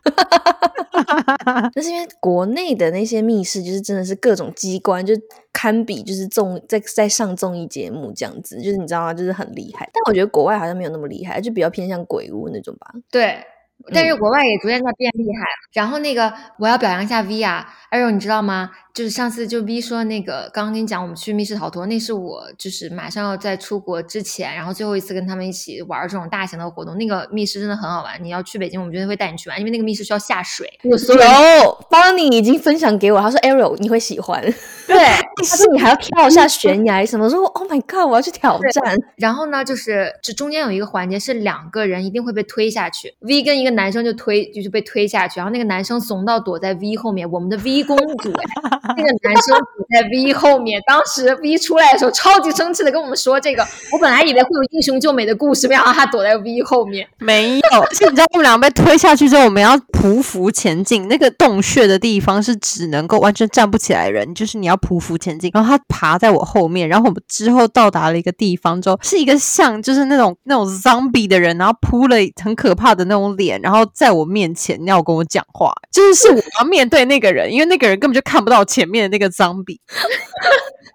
[1.74, 5.16] 那是因为国内的那些密室，就是真的是各种机关，就
[5.58, 9.12] 堪比就是综在在上综艺节目这样子，就是你知道吗？
[9.12, 9.90] 就是很厉害。
[9.92, 12.94] 但我觉得国外好像没有那么厉害，就比较偏向鬼屋那种吧。
[13.10, 13.44] 对，
[13.92, 15.70] 但是嗯国外也逐渐在变厉害了。
[15.74, 18.70] 然后那个我要表扬一下 V 啊，哎呦，你知道吗？
[18.98, 26.98] 就是上次就 V 说那个，刚刚跟你讲我们去密室逃脱，那是我就是马上要在出国之前，然后最后一次跟他们一起玩这种大型的活动。
[26.98, 31.30] 那个密室真的很好玩，你要去北京，我们绝对会带你去玩，因为那个密室需要下水，有所有人
[31.62, 34.42] 有 Bonnie 已经分享给我，他说 Ariel 你会喜欢，
[34.88, 34.98] 对。
[35.48, 38.98] 他说你还要跳下 悬崖什么，我说 Oh my God，我要去挑战。
[39.18, 57.08] 然后呢，就是这中间有一个环节是两个人一定会被推下去，V 跟一个男生就推就是被推下去，然后那个男生怂到躲在 V 后面，我们的 V 公主哎，那个男生躲在 V 后面，当时 V 出来的时候超级生气的跟我们说这个，我本来以为会有英雄救美的故事，没想到他躲在 V 后面。
[57.20, 61.08] 没有，而且你知道我们两个被推下去之后，我们要匍匐前进。
[61.08, 65.50] 那个洞穴的地方是只能够完全站不起来人，就是你要匍匐前进。
[65.54, 79.82] 然后他爬在我后面，然后我们之后到达了一个地方之后，是一个像就是那种那种 zombie 的人，然后铺了很可怕的那种脸，然后在我面前要跟我讲话，就是是我要面对那个人，因为那个人根本就看不到前面的那个脏笔。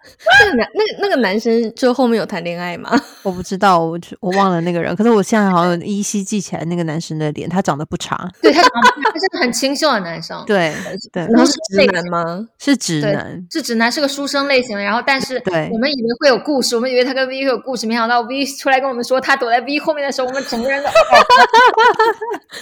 [0.40, 2.90] 那个男那那个男生就后面有谈恋爱吗？
[3.22, 10.72] 我不知道，我就我忘了那个人，可是我现在好像依稀记起来那个男生的脸，他长得不差，对他长得他是个很清秀的男生，对
[11.12, 12.48] 对，然后是直男吗？
[12.58, 13.46] 是直男。
[13.50, 14.82] 是直男，是个书生类型的。
[14.82, 20.88] 然后，但是对我们以为会有故事，我们以为他跟 V 会有故事，没想到 V 出来跟我们说他躲在 V 后面的时候，我们整个人都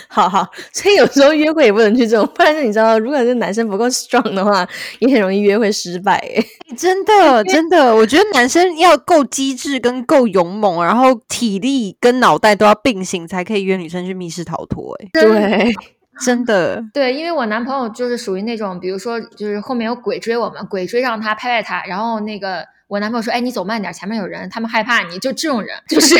[0.08, 4.66] 好 好，所以有时候约会也不能去这种，不然就你知道，如果这男生不够 strong 的话，
[4.98, 6.16] 也很容易约会失败。
[6.16, 6.44] 哎，
[6.76, 14.96] 真的，真的，我觉得男生要够机智跟够勇猛，然后体力跟脑袋都要并行，才可以约女生去密室逃脱。
[15.02, 15.72] 哎，对，
[16.20, 26.16] 真的， 对，因为我男朋友就是属于那种，比如说就是后面有鬼追我们，鬼追上他，拍拍他，然后那个我男朋友说：“哎，你走慢点，前面有人，他们害怕你。”就这种人，就是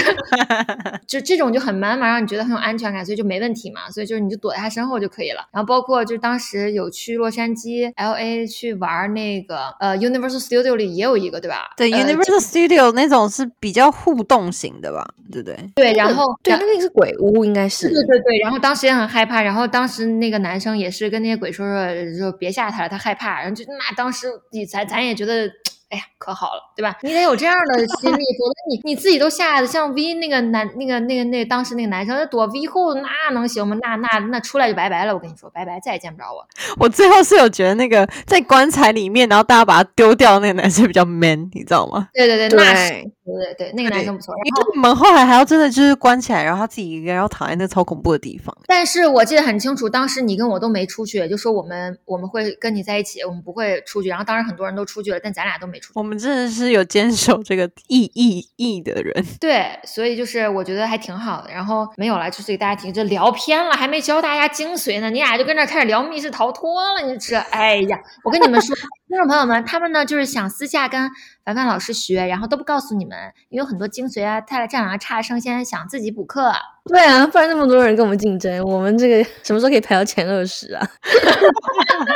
[1.05, 3.91] 就这种就很 man 嘛，让你觉得很有安全感，所以就没问题嘛。
[3.91, 5.45] 所以就是你就躲在他身后就可以了。
[5.51, 11.73] 然后包括就是当时有去洛杉矶 L A 去玩那个呃 Universal Studio 里也有一个对吧？
[11.77, 15.71] 对呃，Universal Studio 那种是比较互动型的吧，对不对？
[15.75, 25.51] 对，然后对，那那个是鬼屋，应该是对对对，然后当时也很害怕，然后当时那个男生也是跟那些鬼说说，就别吓他了，他害怕，然后就那当时你咱咱也觉得。
[25.91, 26.97] 哎呀，可好了，对吧？
[27.03, 33.77] 你得有这样的心理，否则你你自己都吓得像 V 那个男那个那个那当时那个男生躲 V 后，那能行吗？
[33.83, 36.47] 那那那出来就拜拜了，我跟你说，拜拜，再也见不着我。
[36.79, 42.09] 我最后是有觉得那个在棺材里面，然后大家把他丢掉那个男生比较 man，你知道吗？
[42.15, 44.33] 对对对，那是对，对对对，那个男生不错。
[44.35, 48.57] 然因后，为门后来还要真的就是关起来，然后他自己一个人要躺在那超恐怖的地方。
[48.69, 54.09] 但是我记得很清楚，当时你跟我都没出去，就说我们我们会跟你在一起，我们不会出去。
[54.09, 59.27] 然后当时很多人都出去了，但咱俩都没我们真的是有坚守这个意义义的人。
[59.41, 61.51] 对，所以就是我觉得还挺好的。
[61.53, 65.11] 然后没有了，就是给大家听，这聊偏了，还没教大家精髓呢。
[65.11, 68.75] 你俩就跟这开始聊密室逃脱了，你这，哎呀，我跟你们说，
[69.09, 71.11] 听众朋友们，他们呢就是想私下跟
[71.45, 73.17] 凡凡老师学，然后都不告诉你们，
[73.49, 76.53] 因为有很多精髓啊、太战啊、差生先，想自己补课。
[76.87, 80.87] 对啊，不然那么多人跟我们竞争，我们这个什么时候可以排到前二十啊？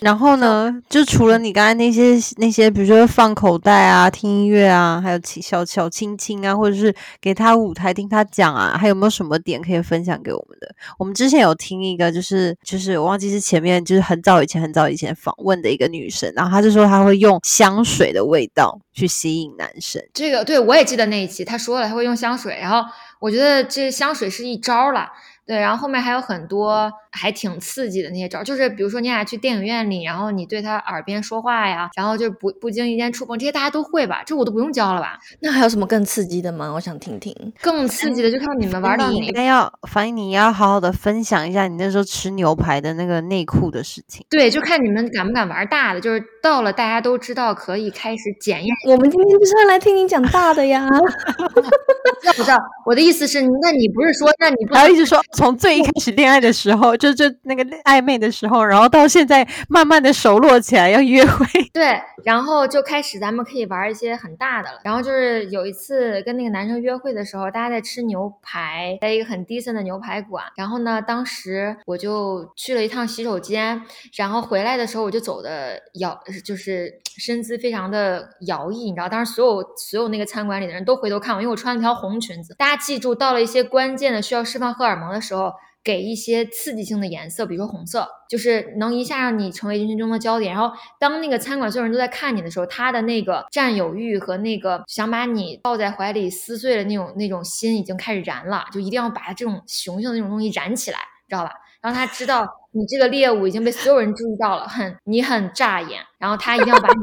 [0.00, 10.68] 然后呢，就除了你刚才那些那些，比如说放口袋啊、听音乐啊，还有亲小小亲亲啊，或者是给他舞台听他讲啊，还有没有什么点可以分享给我们的？
[10.98, 20.00] 我们之前有听一个，就是就是我忘记是前面就是很早以前很早以前访问的一个女生，然后她就说她会用香水的味道去吸引男生。
[20.14, 22.88] 这个对我也记得那一期，她说了她会用香水，然后
[23.20, 25.08] 我觉得这香水是一招了。
[25.48, 34.22] 对，然后后面还有很多还挺刺激的那些招，就是比如说你俩去电影院里，然后你对他耳边说话呀，然后就不不经意间触碰，这些大家都会吧？
[34.26, 35.18] 这我都不用教了吧？
[35.40, 36.70] 那还有什么更刺激的吗？
[36.74, 37.34] 我想听听。
[37.62, 39.18] 更刺激的就看你们玩到哪个。
[39.18, 44.26] 你应该要，反正你要好好的分享一下你那时候吃牛排的那个内裤的事情。
[44.28, 48.68] 对，就看你们敢不敢玩大的，就是到了大家都知道可以开始检验。
[48.86, 50.86] 我们今天就是要来听你讲大的呀。
[52.20, 52.58] 知道，我知道。
[52.84, 64.80] 我的意思是，那你不是说，那你不还要一直说从最一开始恋爱的时候，就就那个暧昧的时候，然后到现在慢慢的熟络起来要约会， 对，然后就开始咱们可以玩一些很大的了。
[64.82, 70.42] 然后就是有一次跟那个男生约会的时候，大家在吃牛排，在一个很低森的牛排馆。
[70.56, 73.80] 然后呢，当时我就去了一趟洗手间，
[74.16, 82.56] 然后回来的时候我就走的摇，就是身姿非常的摇曳，你知道，当时所有所有那个餐馆里的人都回头看我，因为我穿了条红裙子。
[82.58, 85.52] 大家记住，到了一些关键的需要释放荷尔蒙的时时候，
[85.84, 90.54] 给一些刺激性的颜色，比如说红色，就是能一下让你成为人群中的焦点。
[90.54, 101.52] 然后，当那个餐馆所有人都在看你的时候，他的那个占有欲和那个想把你抱在怀里撕碎的那种那种心已经开始燃了，就一定要把这种雄性的那种东西燃起来，知道吧？
[101.80, 102.44] 让他知道
[102.78, 106.94] 你这个猎物已经被所有人注意到了，很你很扎眼，然后他一定要把你。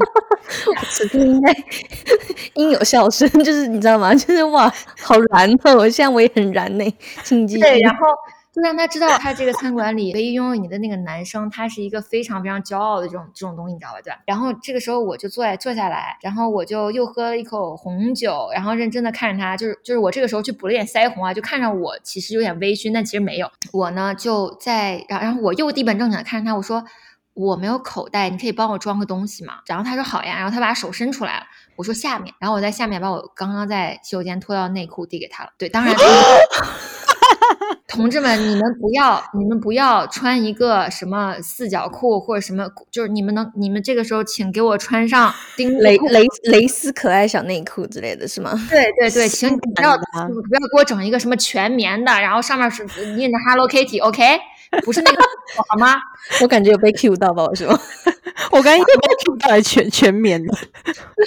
[0.89, 1.53] 此刻应该
[2.53, 4.13] 应有笑声，就是你知道吗？
[4.15, 5.75] 就是哇，好燃哦！
[5.75, 7.61] 我现在我也很燃呢，请继续。
[7.61, 8.05] 对，然后
[8.55, 13.99] 就让他知道， 他这个餐馆里唯一拥有你的那个男生，他是一个非常非常骄傲的这种这种东西，你知道吧？
[14.01, 14.19] 对吧？
[14.25, 23.51] 然后这个时候我就坐在坐下来，然后我就又喝了一口红酒，然后认真的看着他，就是就是我这个时候去补了点腮红啊，就看着我其实有点微醺，但其实没有。
[23.73, 26.85] 我呢就在，然然后我又一本正经的看着他，我说。
[27.35, 29.55] 我没有口袋，你可以帮我装个东西吗？
[29.67, 35.49] 然后他说好呀，然后他把手伸出来了，我说下面，然后我在下面把我刚刚在洗手间脱掉的内裤递给他了。
[35.57, 35.93] 对，当然，
[37.87, 48.51] 同志们，你们不要，你们不要穿一个什么四角裤或者什么，就是你们能，你们这个时候请给我穿上丁蕾蕾蕾丝可爱小内裤之类的是吗？
[48.69, 52.83] 对对对，请你不要不要给我整一个什么全棉的，然后上面是
[53.17, 54.39] 印着 Hello Kitty，OK。
[54.83, 55.23] 不是那个
[55.55, 55.95] 好吗？
[56.41, 57.43] 我感觉有被 Q 到吧？
[57.43, 57.67] 我说，
[58.51, 58.93] 我刚刚被
[59.25, 60.53] Q 到， 全全棉的，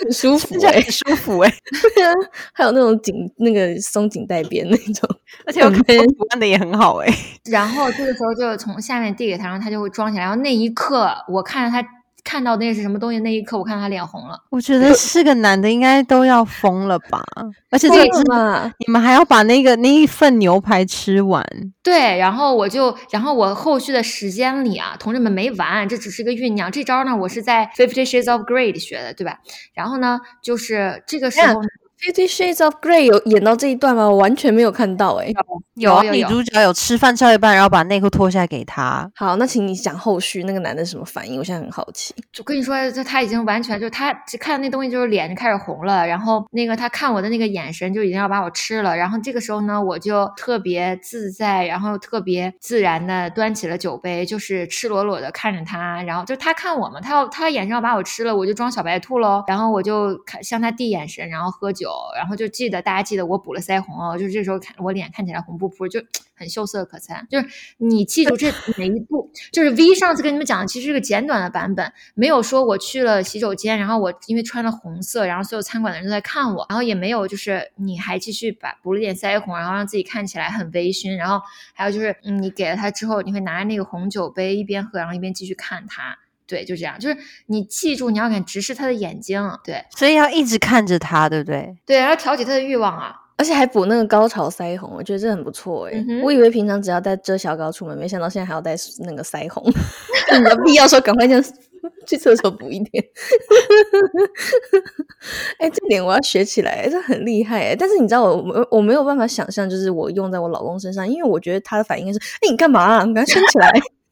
[0.02, 1.54] 很舒服，很舒服哎。
[1.94, 2.12] 对啊，
[2.52, 5.08] 还有那种紧那个松紧带边那种，
[5.46, 7.08] 而且我看图案的也很好哎。
[7.50, 10.24] 然后这个时候就从下面递给他，然后他就会装起来。
[10.24, 11.86] 然后那一刻，我看着他。
[12.28, 14.38] 看到那是什么东西那一刻，我看他脸红了。
[14.50, 17.24] 我觉得是个男的，应该都要疯了吧？
[17.70, 21.42] 而且这个你们还要把那个那一份牛排吃完。
[21.82, 26.70] 对，然后我就，然后我后续的时间里啊，同志们没完，这只是个酝酿。
[26.70, 29.38] 这招呢，我是在 Fifty Shades of Grey 学的，对吧？
[29.72, 31.62] 然后呢，就是这个时候。
[32.00, 34.08] Fifty Shades of Grey 有演到这一段吗？
[34.08, 35.32] 我完全没有看到哎。
[35.74, 39.08] 有女主角有吃饭吃到一半，然后把内裤脱下来给他。
[39.14, 41.38] 好，那请你讲后续那个男的什么反应？
[41.38, 42.12] 我现在很好奇。
[42.38, 48.96] 我跟你说，就他已经完全就他看那东西，就是脸就开始红了，然后那个他看我的那个眼神就已经要把我吃了。
[48.96, 56.02] 然后这个时候呢，我就特别自在，然后特别自然的端起了酒杯，就是赤裸裸的看着他。
[56.02, 59.44] 然后就他看我嘛，他要他眼神要把我吃了，我就装小白兔喽。
[59.46, 61.87] 然后我就看向他递眼神，然后喝酒。
[62.16, 66.00] 然后就记得大家记得我补了腮红哦，就是这时候看我脸看起来红扑扑，就
[66.34, 67.26] 很秀色可餐。
[67.30, 67.46] 就是
[67.78, 81.40] 你记住这每一步，就是 V 上次跟你们讲的其实是个简短的版本，没有说我去了洗手间，然后我因为穿了红色，然后所有餐馆的人都在看我，然后也没有就是你还继续把补了点腮红，然后让自己看起来很微醺，然后
[81.74, 86.18] 还有就是你给了他之后，你会拿着那个红酒杯一边喝，然后一边继续看他。
[86.48, 91.76] 对，就这样，就是你记住，你要敢直视他的眼睛，对，所以要一直看着他，对不对？
[91.86, 96.04] 对，要调节他的欲望啊，而且还补那个高潮腮红，我觉得这很不错哎。
[96.22, 99.62] 我以为平常只要带遮瑕膏出门，没想到现在还要带那个腮红。
[100.36, 101.36] 你的必要时候赶快就
[102.06, 103.04] 去厕所补一点。
[105.58, 107.76] 哎，这点我要学起来，这很厉害哎。
[107.78, 113.04] 但是你知道，我我我没有办法想象，就是我用在我老公身上，因为我觉得他的反应是：哎，你干嘛？
[113.04, 113.70] 你赶快撑起来。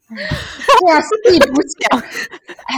[0.17, 1.99] 对啊，是自己不讲。
[1.99, 2.77] 哎，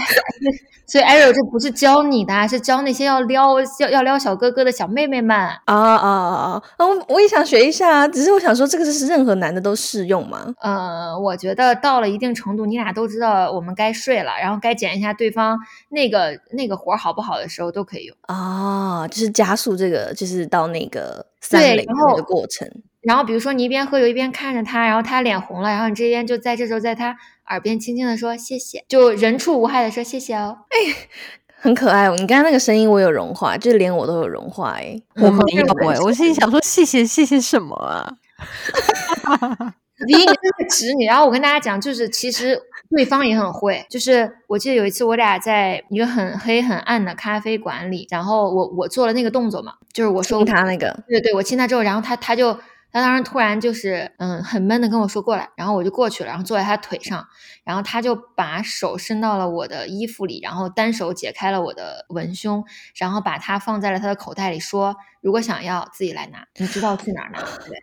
[0.86, 5.36] 所以 Ariel 这不是教你的，是教那些要撩要要撩小哥哥的小妹妹们。
[5.36, 6.86] 啊啊啊啊！
[6.86, 10.54] 我我也想学一下，只是我想说，这个是任何男的都适用吗？
[10.62, 15.58] 嗯，我觉得到了一定程度，你俩都知道我们该睡了，然后该检一下对方
[15.90, 18.16] 那个那个活好不好的时候，都可以用。
[18.22, 21.84] 啊，就是加速这个，就是到那个三零
[22.16, 22.66] 的过程。
[23.08, 27.16] 然后，比如说你一边喝酒一边看着他，然后他脸红了，然后你这边就在这时候在他
[27.46, 30.58] 耳边轻轻的说谢谢，就人畜无害的说谢谢哦。
[30.68, 30.76] 哎，
[31.58, 32.14] 很可爱哦！
[32.18, 35.00] 你刚刚那个声音我有融化，就连我都有融化哎。
[35.14, 38.12] 我没有哎，我心里想说谢谢谢谢什么啊？
[40.06, 43.86] 你你这个直女，然后我跟大家讲，就是其实对方也很会。
[43.88, 52.54] 就是我记得有一次我俩在一个很黑很暗的咖啡馆里，然后我我做了那个动作嘛，就是我说他那个，对对，我亲他之后，然后他他就。
[52.90, 57.26] 他当时突然就是嗯很闷的跟我说过来，然后我就过去了，然后坐在他腿上，
[57.64, 62.64] 然后他就把手伸到了我的衣服里，然后单手解开了我的文胸，
[62.96, 67.38] 然后把它放在了他的口袋里，说如果想要自己来拿，你知道去哪儿拿？
[67.40, 67.76] 对，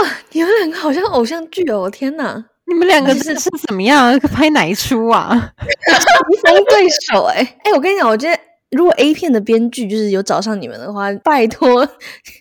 [0.00, 1.90] 哇，你们两个好像偶像剧哦！
[1.90, 4.18] 天哪，你们两个是是怎么样？
[4.20, 5.52] 拍哪一出啊？
[5.60, 8.40] 棋逢对手哎、哎、我跟你讲，我觉得
[8.72, 11.86] 如果 A 片的编剧就是有找上你们的话，拜托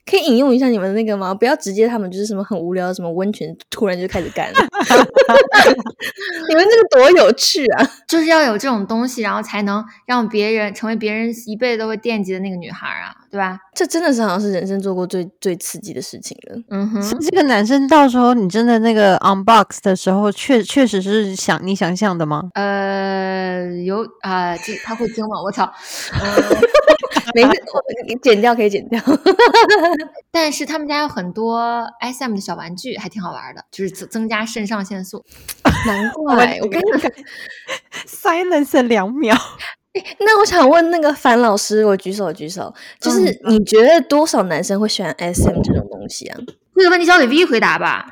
[0.06, 1.34] 可以引用一下你们那个吗？
[1.34, 4.60] 不要直接他们就是什么很无聊什么温泉，突然就开始干了。
[6.50, 7.92] 你们这个多有趣啊！
[8.08, 13.58] 就是要有这种东西，然后才能让别人成为别人一辈子都会惦记的那个女孩儿啊，对吧？
[13.74, 16.62] 这真的是好像是人生做过最最刺激的事情了。
[16.70, 22.50] 嗯哼，这个男生到时候你真的那个 unbox 的时候，确确实是想你想象的吗？
[22.56, 25.42] 呃，有啊，这他会听吗？
[25.42, 25.64] 我操，
[26.14, 26.62] 嗯、
[27.34, 27.82] 没事，我
[28.22, 29.00] 剪掉可以剪掉。
[30.32, 35.24] 但是他们家有很多 SM 的小玩具，还挺好玩的，就是增增加肾上腺素。
[35.86, 37.12] 难怪我跟你讲，
[38.06, 39.36] silence 两秒，
[40.20, 46.40] 那我想问那个樊老师，我举手举手，就是你觉得多少男生会喜欢 SM 这种东西啊？
[46.76, 48.06] 这个问题交给 V 回答吧。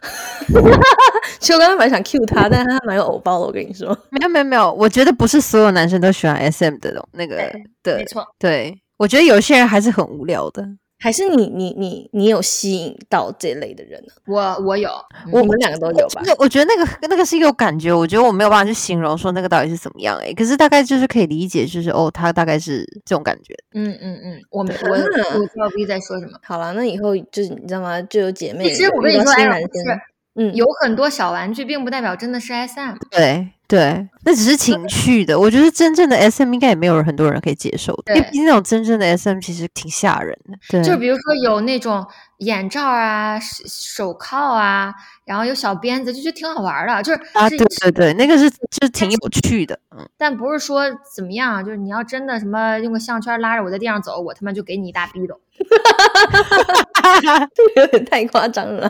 [1.38, 3.88] 其实我刚刚本来想 cue 他，但是他蛮有偶包的，我跟你说。
[4.10, 7.36] 没有没有没有，我觉得不是所有男生都喜欢 SM 的那个
[7.84, 10.64] 对没的，错，对我觉得有些人还是很无聊的。
[11.00, 14.90] 还是你你你你有吸引到这类的人呢、我我有，
[15.32, 16.22] 我们两个都有吧？
[16.24, 23.54] 那我觉得那个那个是一个感觉，我觉得我没有办法去形容说那个到底是怎么样诶、可是大概就是可以理解，就是哦，他大概是这种感觉。
[23.74, 25.02] 嗯嗯嗯，我没我啊
[25.34, 26.32] 我知道 V 在说什么。
[26.42, 28.02] 好了，那以后就是你知道吗？
[28.02, 28.68] 就有姐妹。
[28.68, 29.66] 其实我跟你说，哎，是
[30.34, 32.94] 嗯，有很多小玩具，并不代表真的是 SM。
[33.10, 35.40] 对对，那只是情趣的。
[35.40, 40.58] 我觉得真正的 SM 应该也没有很多人可以接受的，因为对毕竟那种真正的 SM 其实挺吓人的。
[40.68, 42.06] 对，就比如说有那种
[42.40, 44.92] 眼罩啊、手手铐啊，
[45.24, 47.02] 然后有小鞭子，就觉得挺好玩的。
[47.02, 49.80] 就是啊，对对对，那个是就是挺有趣的。
[49.96, 50.82] 嗯，但不是说
[51.16, 55.40] 怎么样，就是你要真的什么用个项圈拉着我在地上走，我他妈就给你一大逼斗。
[57.74, 58.88] 有点太夸张了。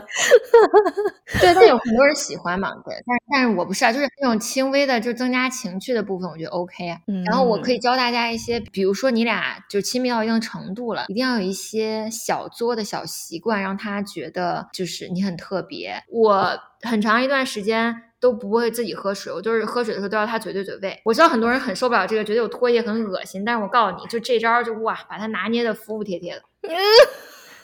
[1.41, 6.97] 对，但有很多人喜欢嘛，对，但是但是我不是啊，就是那种轻微的，就增加情趣的部分，我觉得 OK 啊。
[7.25, 16.03] 然后我可以，教大家一些，比如说你俩就亲密到一定程度了，一定要有一些小作的小习惯，让他觉得就是你很特别。
[16.09, 21.01] 我很长一段时间都不会自己喝水，我就是喝水的时候都要他嘴对嘴喂。
[21.05, 26.41] 我知道很多人很受不了这个，觉得有唾液很恶心，但是我告诉你，就这招就哇，把他拿捏的服服帖帖的。
[26.63, 26.75] 嗯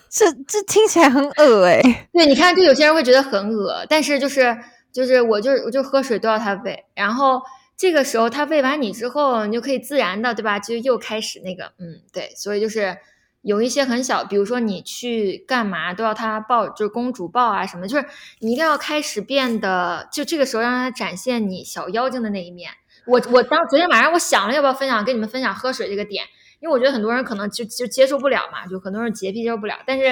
[0.07, 4.57] 这这听起来很恶哎、对，你看，就有些人会觉得很恶但是就是
[4.95, 7.41] 就是我就我就喝水都要他喂，然后
[7.75, 10.57] 这个时候他喂完你之后，你就可以自然的，对吧？
[10.57, 12.95] 就又开始那个，嗯，对，所以就是
[13.41, 18.05] 有一些很小，比如说你去干嘛都要他抱，就是公主抱啊什么，就是
[18.39, 22.71] 你一定要开始变得，就这个时候让他展现你小妖精的那一面。
[23.05, 26.23] 我我当昨天晚上我想了要不要分享跟你们分享喝水这个点，
[26.59, 30.03] 因为我觉得很多人可能就就接受不了嘛，就很多人洁癖接受不了，但是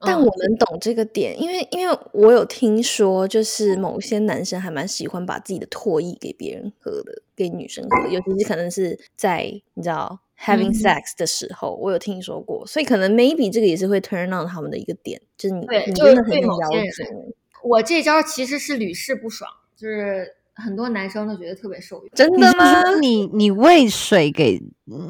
[0.00, 9.44] 但嗯我们懂这个点，因为因为我有听说，就是某些男生还蛮喜欢把自己的唾液给别人喝的，给女生喝，尤其是可能是在
[9.74, 22.08] 你知道 having 嗯 sex 的时候，我有听说过，所以可能 maybe 这个也是会 turn on 他们的一个点，就是你对你真的很像妖某些人精欸，我这招其实是屡试不爽，就是很多男生都觉得特别受用。
[22.14, 22.94] 真的吗？
[23.00, 24.60] 你你喂水给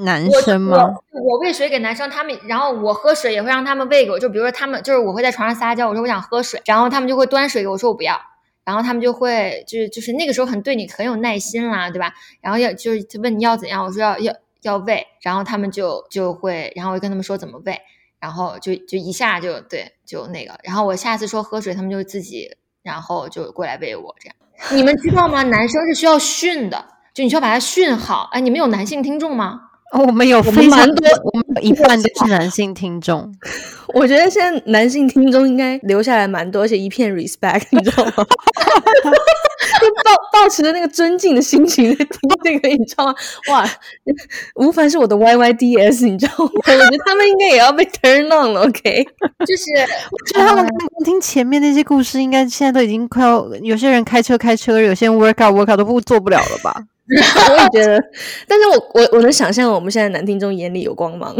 [0.04, 0.94] 男生吗？
[1.10, 8.20] 我我喂水给男生，他们然后我喝水也会让他们喂给我，就比如说他们就是我会在床上撒娇，我说我想喝水，然后他们就会端水给我，说我不要，
[8.64, 12.14] 然后他们就会就是就是那个时候很对你很有耐心啦，对吧？
[12.40, 17.80] 然后要就是问你要怎样，我说要要要喂，然后他们就就会，然后我就跟他们说怎么喂，
[18.20, 24.36] 然后就就一下就对就那个，然后我下次说喝水，他们就自己然后就过来喂我这样。
[24.74, 25.42] 你们知道吗？
[25.42, 28.28] 男生是需要训的，就你需要把他训好。
[28.32, 29.60] 哎，你们有男性听众吗？
[29.92, 33.30] 哦我们有们非常蛮多我们有一半都是 男性听众。
[33.92, 38.26] 我觉得现在男性听众应该留下来蛮多，而且一片 respect，你知道吗？
[39.80, 43.14] 就抱 抱持着那个尊敬的心情在听这个，你知道吗？
[43.50, 43.68] 哇，
[44.56, 46.50] 吴凡是我的 YYDS，你知道吗？
[46.56, 49.04] 我觉得他们应该也要被 turn on 了，OK？
[49.46, 49.64] 就是
[50.10, 50.66] 我觉得他们
[51.04, 56.74] 听前面那些故事，应该现在都已经快要，有些人开车开车，有些人 work out work out 都不做不了了吧？
[57.12, 58.02] 我也觉得，
[58.48, 61.34] 但是我我我能想象我们现在男听众眼里有光芒。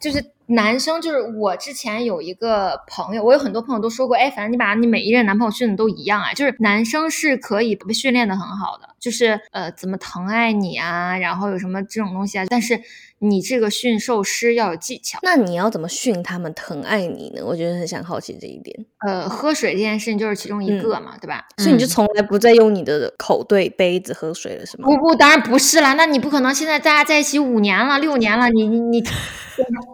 [0.00, 12.78] 就是男生就是我之前有一个朋友，我有很多朋友都说过，哎，反正你把你每一任男朋友训的都一样啊，就是男生是可以被训练的很好的，就是呃怎么疼爱你啊，然后有什么这种东西啊，但是
[13.20, 15.18] 你这个驯兽师要有技巧。
[15.22, 17.42] 那你要怎么训他们疼爱你呢？
[17.42, 18.84] 我觉得很想好奇这一点。
[19.06, 21.46] 呃，喝水这件事情就是其中一个嘛，对吧？
[21.56, 24.84] 所以你就从来不再用你的口对杯子喝水了，是吗？
[24.84, 25.94] 不不，当然不是啦。
[25.94, 29.02] 那你不可能现在大家在一起五年了、六年了，你你你。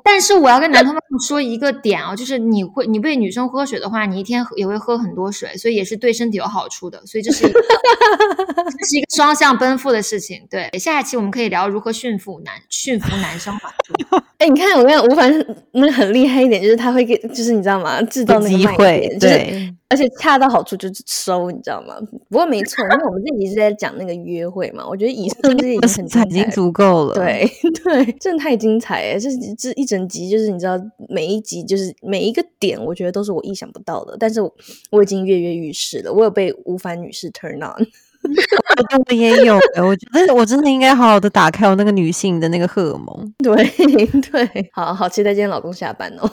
[0.02, 7.00] 但是我要跟男同胞们说一个点啊，就是你会你喂女生喝水的话，你一天也会喝很多水，所以也是对身体有好处的。
[7.06, 10.46] 所以这是一个这是一个双向奔赴的事情。
[10.50, 13.74] 对，下一期我们可以聊如何驯服男驯服男生吧。
[14.38, 15.32] 哎，你看我跟吴凡
[15.72, 18.00] 那很厉害一点，就是他会给，就是你知道吗？
[18.02, 19.74] 制造那个机会，对。
[19.90, 21.96] 而且恰到好处就是收，你知道吗？
[22.28, 27.14] 不过没错，因为我们这集是在讲那个约会嘛，我觉得以上这些已经很已经足够了。
[27.14, 27.44] 对
[27.82, 29.18] 对，真的太精彩了！
[29.18, 29.28] 这
[29.58, 34.16] 这一整集就是你知道，每一集就是每一个点，我觉得都是我意想不到的。
[34.16, 34.40] 但是
[34.90, 37.84] 我已经跃跃欲试了，我有被吴凡女士 turn on。
[38.22, 43.34] 我也有，我觉得我真的应该好好的打开我那个女性的那个荷尔蒙。
[43.38, 43.64] 对
[44.30, 46.30] 对， 好好期待今天老公下班哦。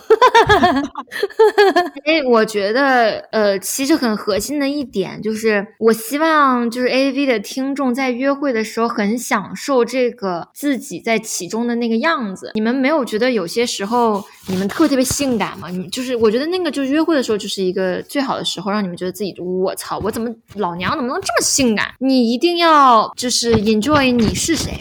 [2.05, 12.51] 哎，我觉得呃，其实很核心的一点就是，我希望就是 A V 的听众在约会的时候很享受这个自己在其中的那个样子。
[12.53, 15.70] 你们没有觉得有些时候你们特别特别性感吗？
[15.70, 21.93] 你就是我觉得那个就是约会的时候就是一个最好的时候，让你们觉得自己我操，我怎么老娘怎么能这么性感？
[22.00, 24.74] 你一定要就是 enjoy 你是谁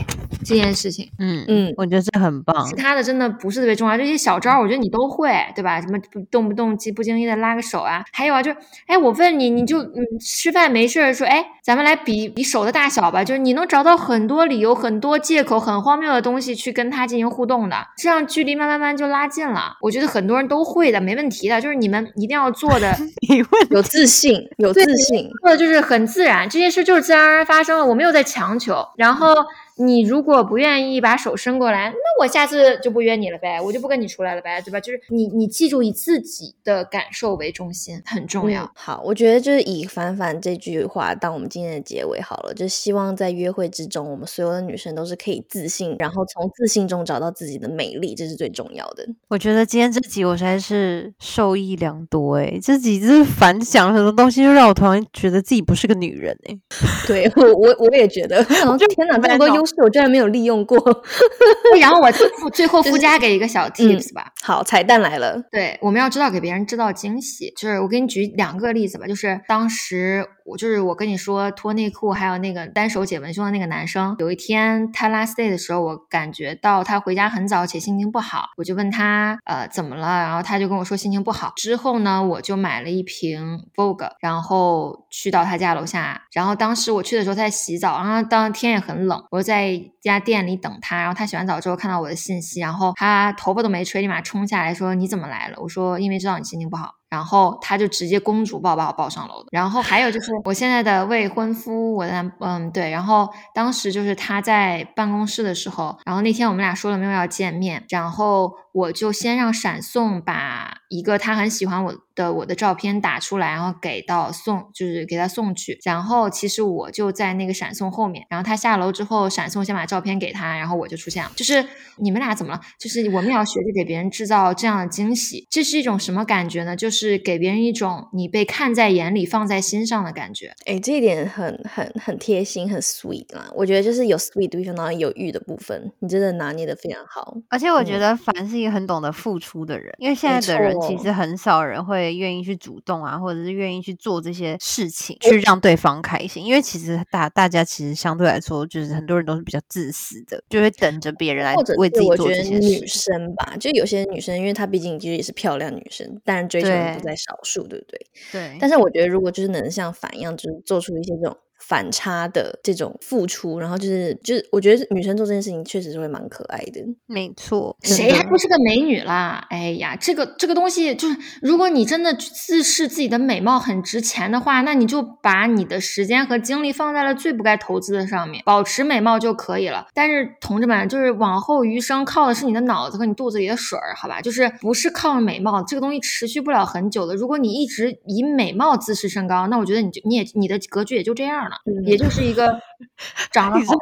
[0.46, 2.64] 这件事情，嗯嗯，我觉得这很棒。
[2.66, 5.80] 其他的真的不是特别重要，这些小招我觉得你都会，对吧？
[5.80, 5.98] 什么
[6.30, 8.52] 动不动不经意的拉个手啊，还有啊，就
[8.86, 19.76] 哎，我问你，你就嗯吃饭没事说，哎，咱们来比比手的大小吧，就是你能找到很多理由、很多借口、很荒谬的东西去跟他进行互动的，这样距离慢慢慢就拉近了。
[19.80, 22.94] 我觉得很多人都会的，没问题的，就是你们一定要做的，
[23.70, 29.34] 有自信，有自信，做的就是很自然，这件事就是自然而然发生了，我没有在强求，然后。
[29.76, 34.80] 你如果不愿意把手伸过来，那我下次就不约你了呗，我就不跟你出来了呗，对吧？
[34.80, 38.70] 就是你，你记住以自己的感受为中心，很重要。
[38.74, 49.06] 好，我觉得就是以凡凡这句话当我们今天的结尾好了，就希望在约会之中，我们所有的女生都是可以自信，然后从自信中找到自己的美丽，这是最重要的。
[49.28, 56.58] 我觉得今天这集我实在是受益良多哎，这集就是凡讲了很多东西，就让我突然觉得自己不是个女人哎。
[57.06, 58.42] 对我，我我也觉得，
[58.78, 59.65] 就天哪，这么多优。
[59.78, 60.78] 我居然没有利用过，
[61.80, 64.32] 然后我附最后 附加给一个小 tips 吧。
[64.42, 65.42] 好，彩蛋来了。
[65.50, 67.52] 对，我们要知道给别人制造惊喜。
[67.56, 69.06] 就是我给你举两个例子吧。
[69.06, 81.52] 就是当时我就是我跟你说脱内裤还有那个单手解文胸的那个男生，有一天他 last day 的时候，我感觉到他回家很早且心情不好，我就问他呃怎么了，然后他就跟我说心情不好。
[81.56, 86.22] 之后呢，我就买了一瓶 Vogue，然后去到他家楼下。
[86.30, 89.80] 然后当时我去的时候他在洗澡，然后当天也很冷，我在。
[90.06, 99.48] 家店里等他，然后他洗完澡之后看到我的信息，然后他头发都没吹，立马冲下来说：“你怎么来了？”我说：“因为知道你心情不好。”然后他就直接公主抱把我抱上楼的。
[99.52, 115.78] 然后还有就是我现在的未婚夫，我的男嗯对，然后当时就是他在办公室的时候，然后那天我们俩说了没有要见面，然后我就先让闪送把一个他很喜欢我的我的照片打出来，然后给到送就是给他送去。
[115.84, 121.30] 然后其实我就在那个闪送后面，然后他下楼之后，闪送先把照片给他，然后我就出现了。
[121.36, 121.62] 就是
[121.96, 122.60] 你们俩怎么了？
[122.78, 126.74] 就是我们也要学着给别人制造这样的惊喜，这是一种什么感觉呢？
[126.74, 127.16] 就是。
[127.26, 130.54] 给别人一种你被看在眼里、放在心上的感觉。
[130.64, 133.50] 哎，这一点很很很贴心，很 sweet 啦。
[133.56, 137.34] 我觉得就是有 sweet 部分，然后有欲的部分，你真的拿捏的非常好。
[137.48, 146.44] 而且我觉得凡是一个很懂得付出的人，因为现在的人其实很少人会愿意去主动啊，或者是愿意去做这些事情去让对方开心。
[146.44, 152.68] 因为其实大大家其实相对来说，就是很多人都是比较自私的，就会等着别人来为自己做这些事。
[152.68, 156.68] 女生吧，就有些女生，因为她毕竟其实也是漂亮女生，当然追求。
[156.96, 158.06] 不在少数，对不对？
[158.32, 158.56] 对。
[158.60, 161.36] 但是我觉得，如果就是能像反一样，就是做出一些这种。
[161.58, 166.80] 反差的这种付出，然后就是就是，我觉得女生做这件事情确实是会蛮可爱的。
[167.06, 169.44] 没错，谁还不是个美女啦？
[169.50, 179.86] 哎呀，这个这个东西就是，如果你真的自视自己的美貌很值钱的话，那你就把你的时间和精力放在了最不该投资的上面，保持美貌就可以了。
[179.94, 184.20] 但是同志们，就是往后余生靠的是你的脑子和你肚子里的水儿，好吧？
[184.20, 187.14] 就是不是靠美貌，这个东西持续不了很久的。
[187.16, 191.56] 如果你一直以美貌自视甚高，那我觉得你就你也你的格局也就这样了。
[191.84, 192.60] 也就是一个
[193.32, 193.74] 长得好，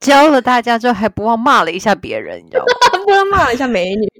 [0.00, 2.98] 教了大家之后还不忘骂了一下别人，你知道吗？
[3.04, 4.08] 不忘骂了一下美女。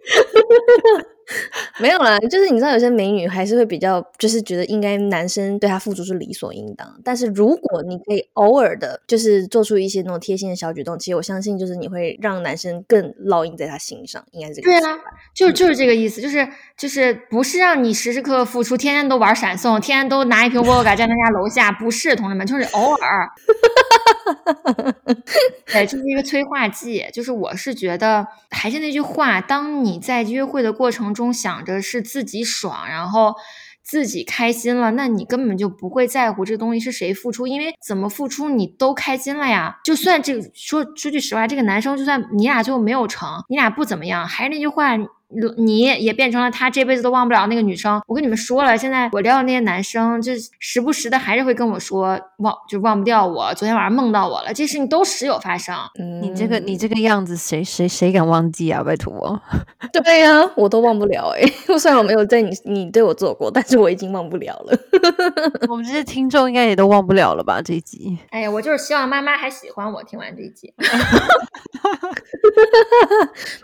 [1.78, 6.86] 没有啦，就是你知道有些美女还是会比较，就是觉得应该男生对她付出是理所应当。
[7.02, 14.98] 但是如果你可以偶尔的，就是做出一些那种贴心的小举动，其实我相信就是你会让男生更烙印在他心上，应该是这个对啊，
[15.32, 16.46] 就是就是这个意思，就是
[16.82, 23.30] 就是不是让你时时刻刻付出，天天都玩闪送，天天都拿一瓶沃嘎站他家楼下，不是，同志们，就是偶尔。
[25.66, 27.06] 对，这是一个催化剂。
[27.12, 33.36] 就是我是觉得，还是那句话，当你在约会的过程中想着是自己爽，然后
[33.84, 39.78] 自己开心了，那你根本就不会在乎这东西是谁付出，因为怎么付出你都开心了呀。
[39.84, 44.98] 就算这个说说句实话，这个男生就算你俩最后没有成，你俩不怎么样，还是那句话。
[45.56, 48.00] 你也变成了他这辈子都忘不了那个女生。
[48.06, 53.52] 我跟你们说了，现在我撩的那些男生，就时不时的还是会跟我说忘，就忘不掉我。
[53.54, 55.74] 昨天晚上梦到我了，这事情都时有发生。
[56.20, 58.82] 你这个你这个样子，谁谁谁敢忘记啊？
[58.84, 59.40] 拜托。
[59.92, 61.42] 对呀，我都忘不了哎。
[61.78, 64.78] 虽然我没有在你你对我做过，但是我已经忘不了了。
[65.68, 67.62] 我们这些听众应该也都忘不了了吧？
[67.62, 68.18] 这一集。
[68.30, 70.02] 哎呀，我就是希望妈妈还喜欢我。
[70.02, 70.74] 听完这一集，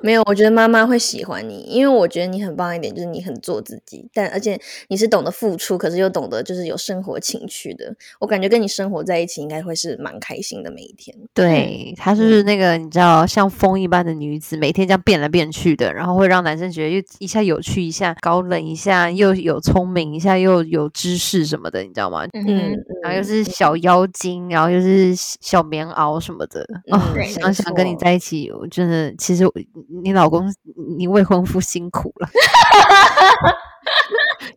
[0.03, 1.58] 没有，我觉得妈妈会喜欢你。
[1.61, 7.95] 因为我觉得你很棒一点，就是你很做自己，但而且你是懂得付出，可是又懂得就是有生活情趣的。
[8.21, 11.17] 我感觉跟你生活在一起，应该会是蛮开心的每一天。
[11.33, 22.27] 对，她是那个你知道像风一般的女子，每天这样变来变去的，然后会让男生觉得又一下有趣，一下高冷，一下又有聪明，一下又有知识什么的，你知道吗？
[22.35, 26.61] 嗯，然后又是小妖精，然后又是小棉袄什么的。
[26.91, 29.45] 哦，想想跟你在一起，我真的其实
[30.03, 30.53] 你老公，
[30.97, 31.39] 你未婚。
[31.49, 32.28] 夫辛苦了，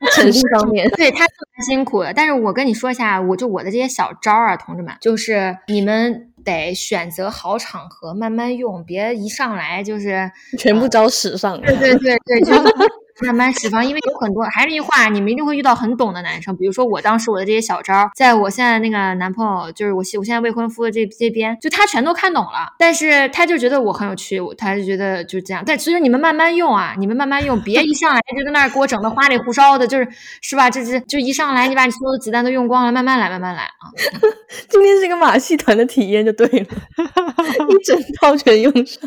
[0.13, 2.13] 诚信方面，对他蛮辛苦的。
[2.13, 10.29] 但是我跟你说一下，我就我的这些小招啊，同志们，就是你们得选择好场合慢慢用，别一上来就是
[10.59, 11.59] 全部招使上。
[11.61, 12.53] 对对对对，就。
[13.23, 16.55] 慢慢释放，因为有很多，还是那句话，你们一定会遇到很懂的男生。
[16.55, 22.73] 比如说我当时我的这些小招，在我现在那个男朋友，就是我现我现在未婚夫的这这边，就他全都看懂了。
[22.77, 25.63] 但是他就觉得我很有趣，他就觉得就这样。
[25.65, 30.07] 但其实你们慢慢用啊，你们慢慢用，别一上来就在那儿给我整的花里胡哨的，就是
[30.41, 30.69] 是吧？
[30.69, 33.91] 就是就一上来你把你所有的子弹都用光了，慢慢来，慢慢来啊。
[34.67, 36.65] 今天是一个马戏团的体验就对了，
[37.69, 39.01] 一整套全用上。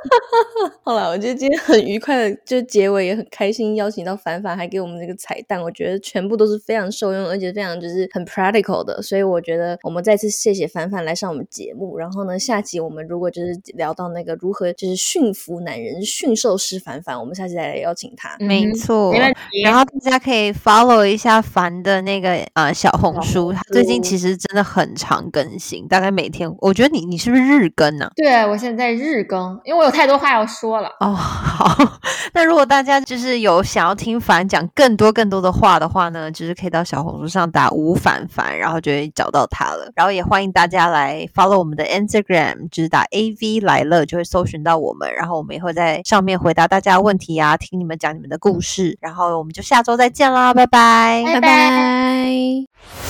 [0.84, 3.26] 好了，我觉得今天很愉快的，就结尾也很。
[3.30, 11.96] 开心邀请到凡凡，还给我们这个彩蛋，我觉得全部都是非常受用，而且非常就是很 practical 的，所以我觉得我们再次谢谢凡凡来上我们节目。
[11.96, 18.36] 然后呢，下集我们如果就是聊到那个如何就是驯服男人、驯兽师凡凡，我们下期再来邀请他。
[18.40, 19.14] 没错，
[19.62, 26.52] 然后大家可以 follow 一下凡的那个呃小红书，他最近其实真的很常更新，大概每天。
[26.58, 28.10] 我觉得你你是不是日更呢？
[28.16, 30.88] 对，我现在日更，因为我有太多话要说了。
[31.00, 31.98] 哦，好，
[32.34, 33.19] 那如果大家就是。
[33.20, 39.92] 是有想要听凡讲更多更多的话的话呢，就是可以到小红书上打吴凡凡，然后就会找到他了。
[39.94, 45.12] 然后也欢迎大家来 follow 我们的 Instagram，就是打 AV 来了就会搜寻到我们。
[45.14, 48.96] 然后我们也会在上面回答大家的问题啊，听你们讲你们的故事。
[49.00, 53.09] 然后我们就下周再见啦，拜拜，拜拜。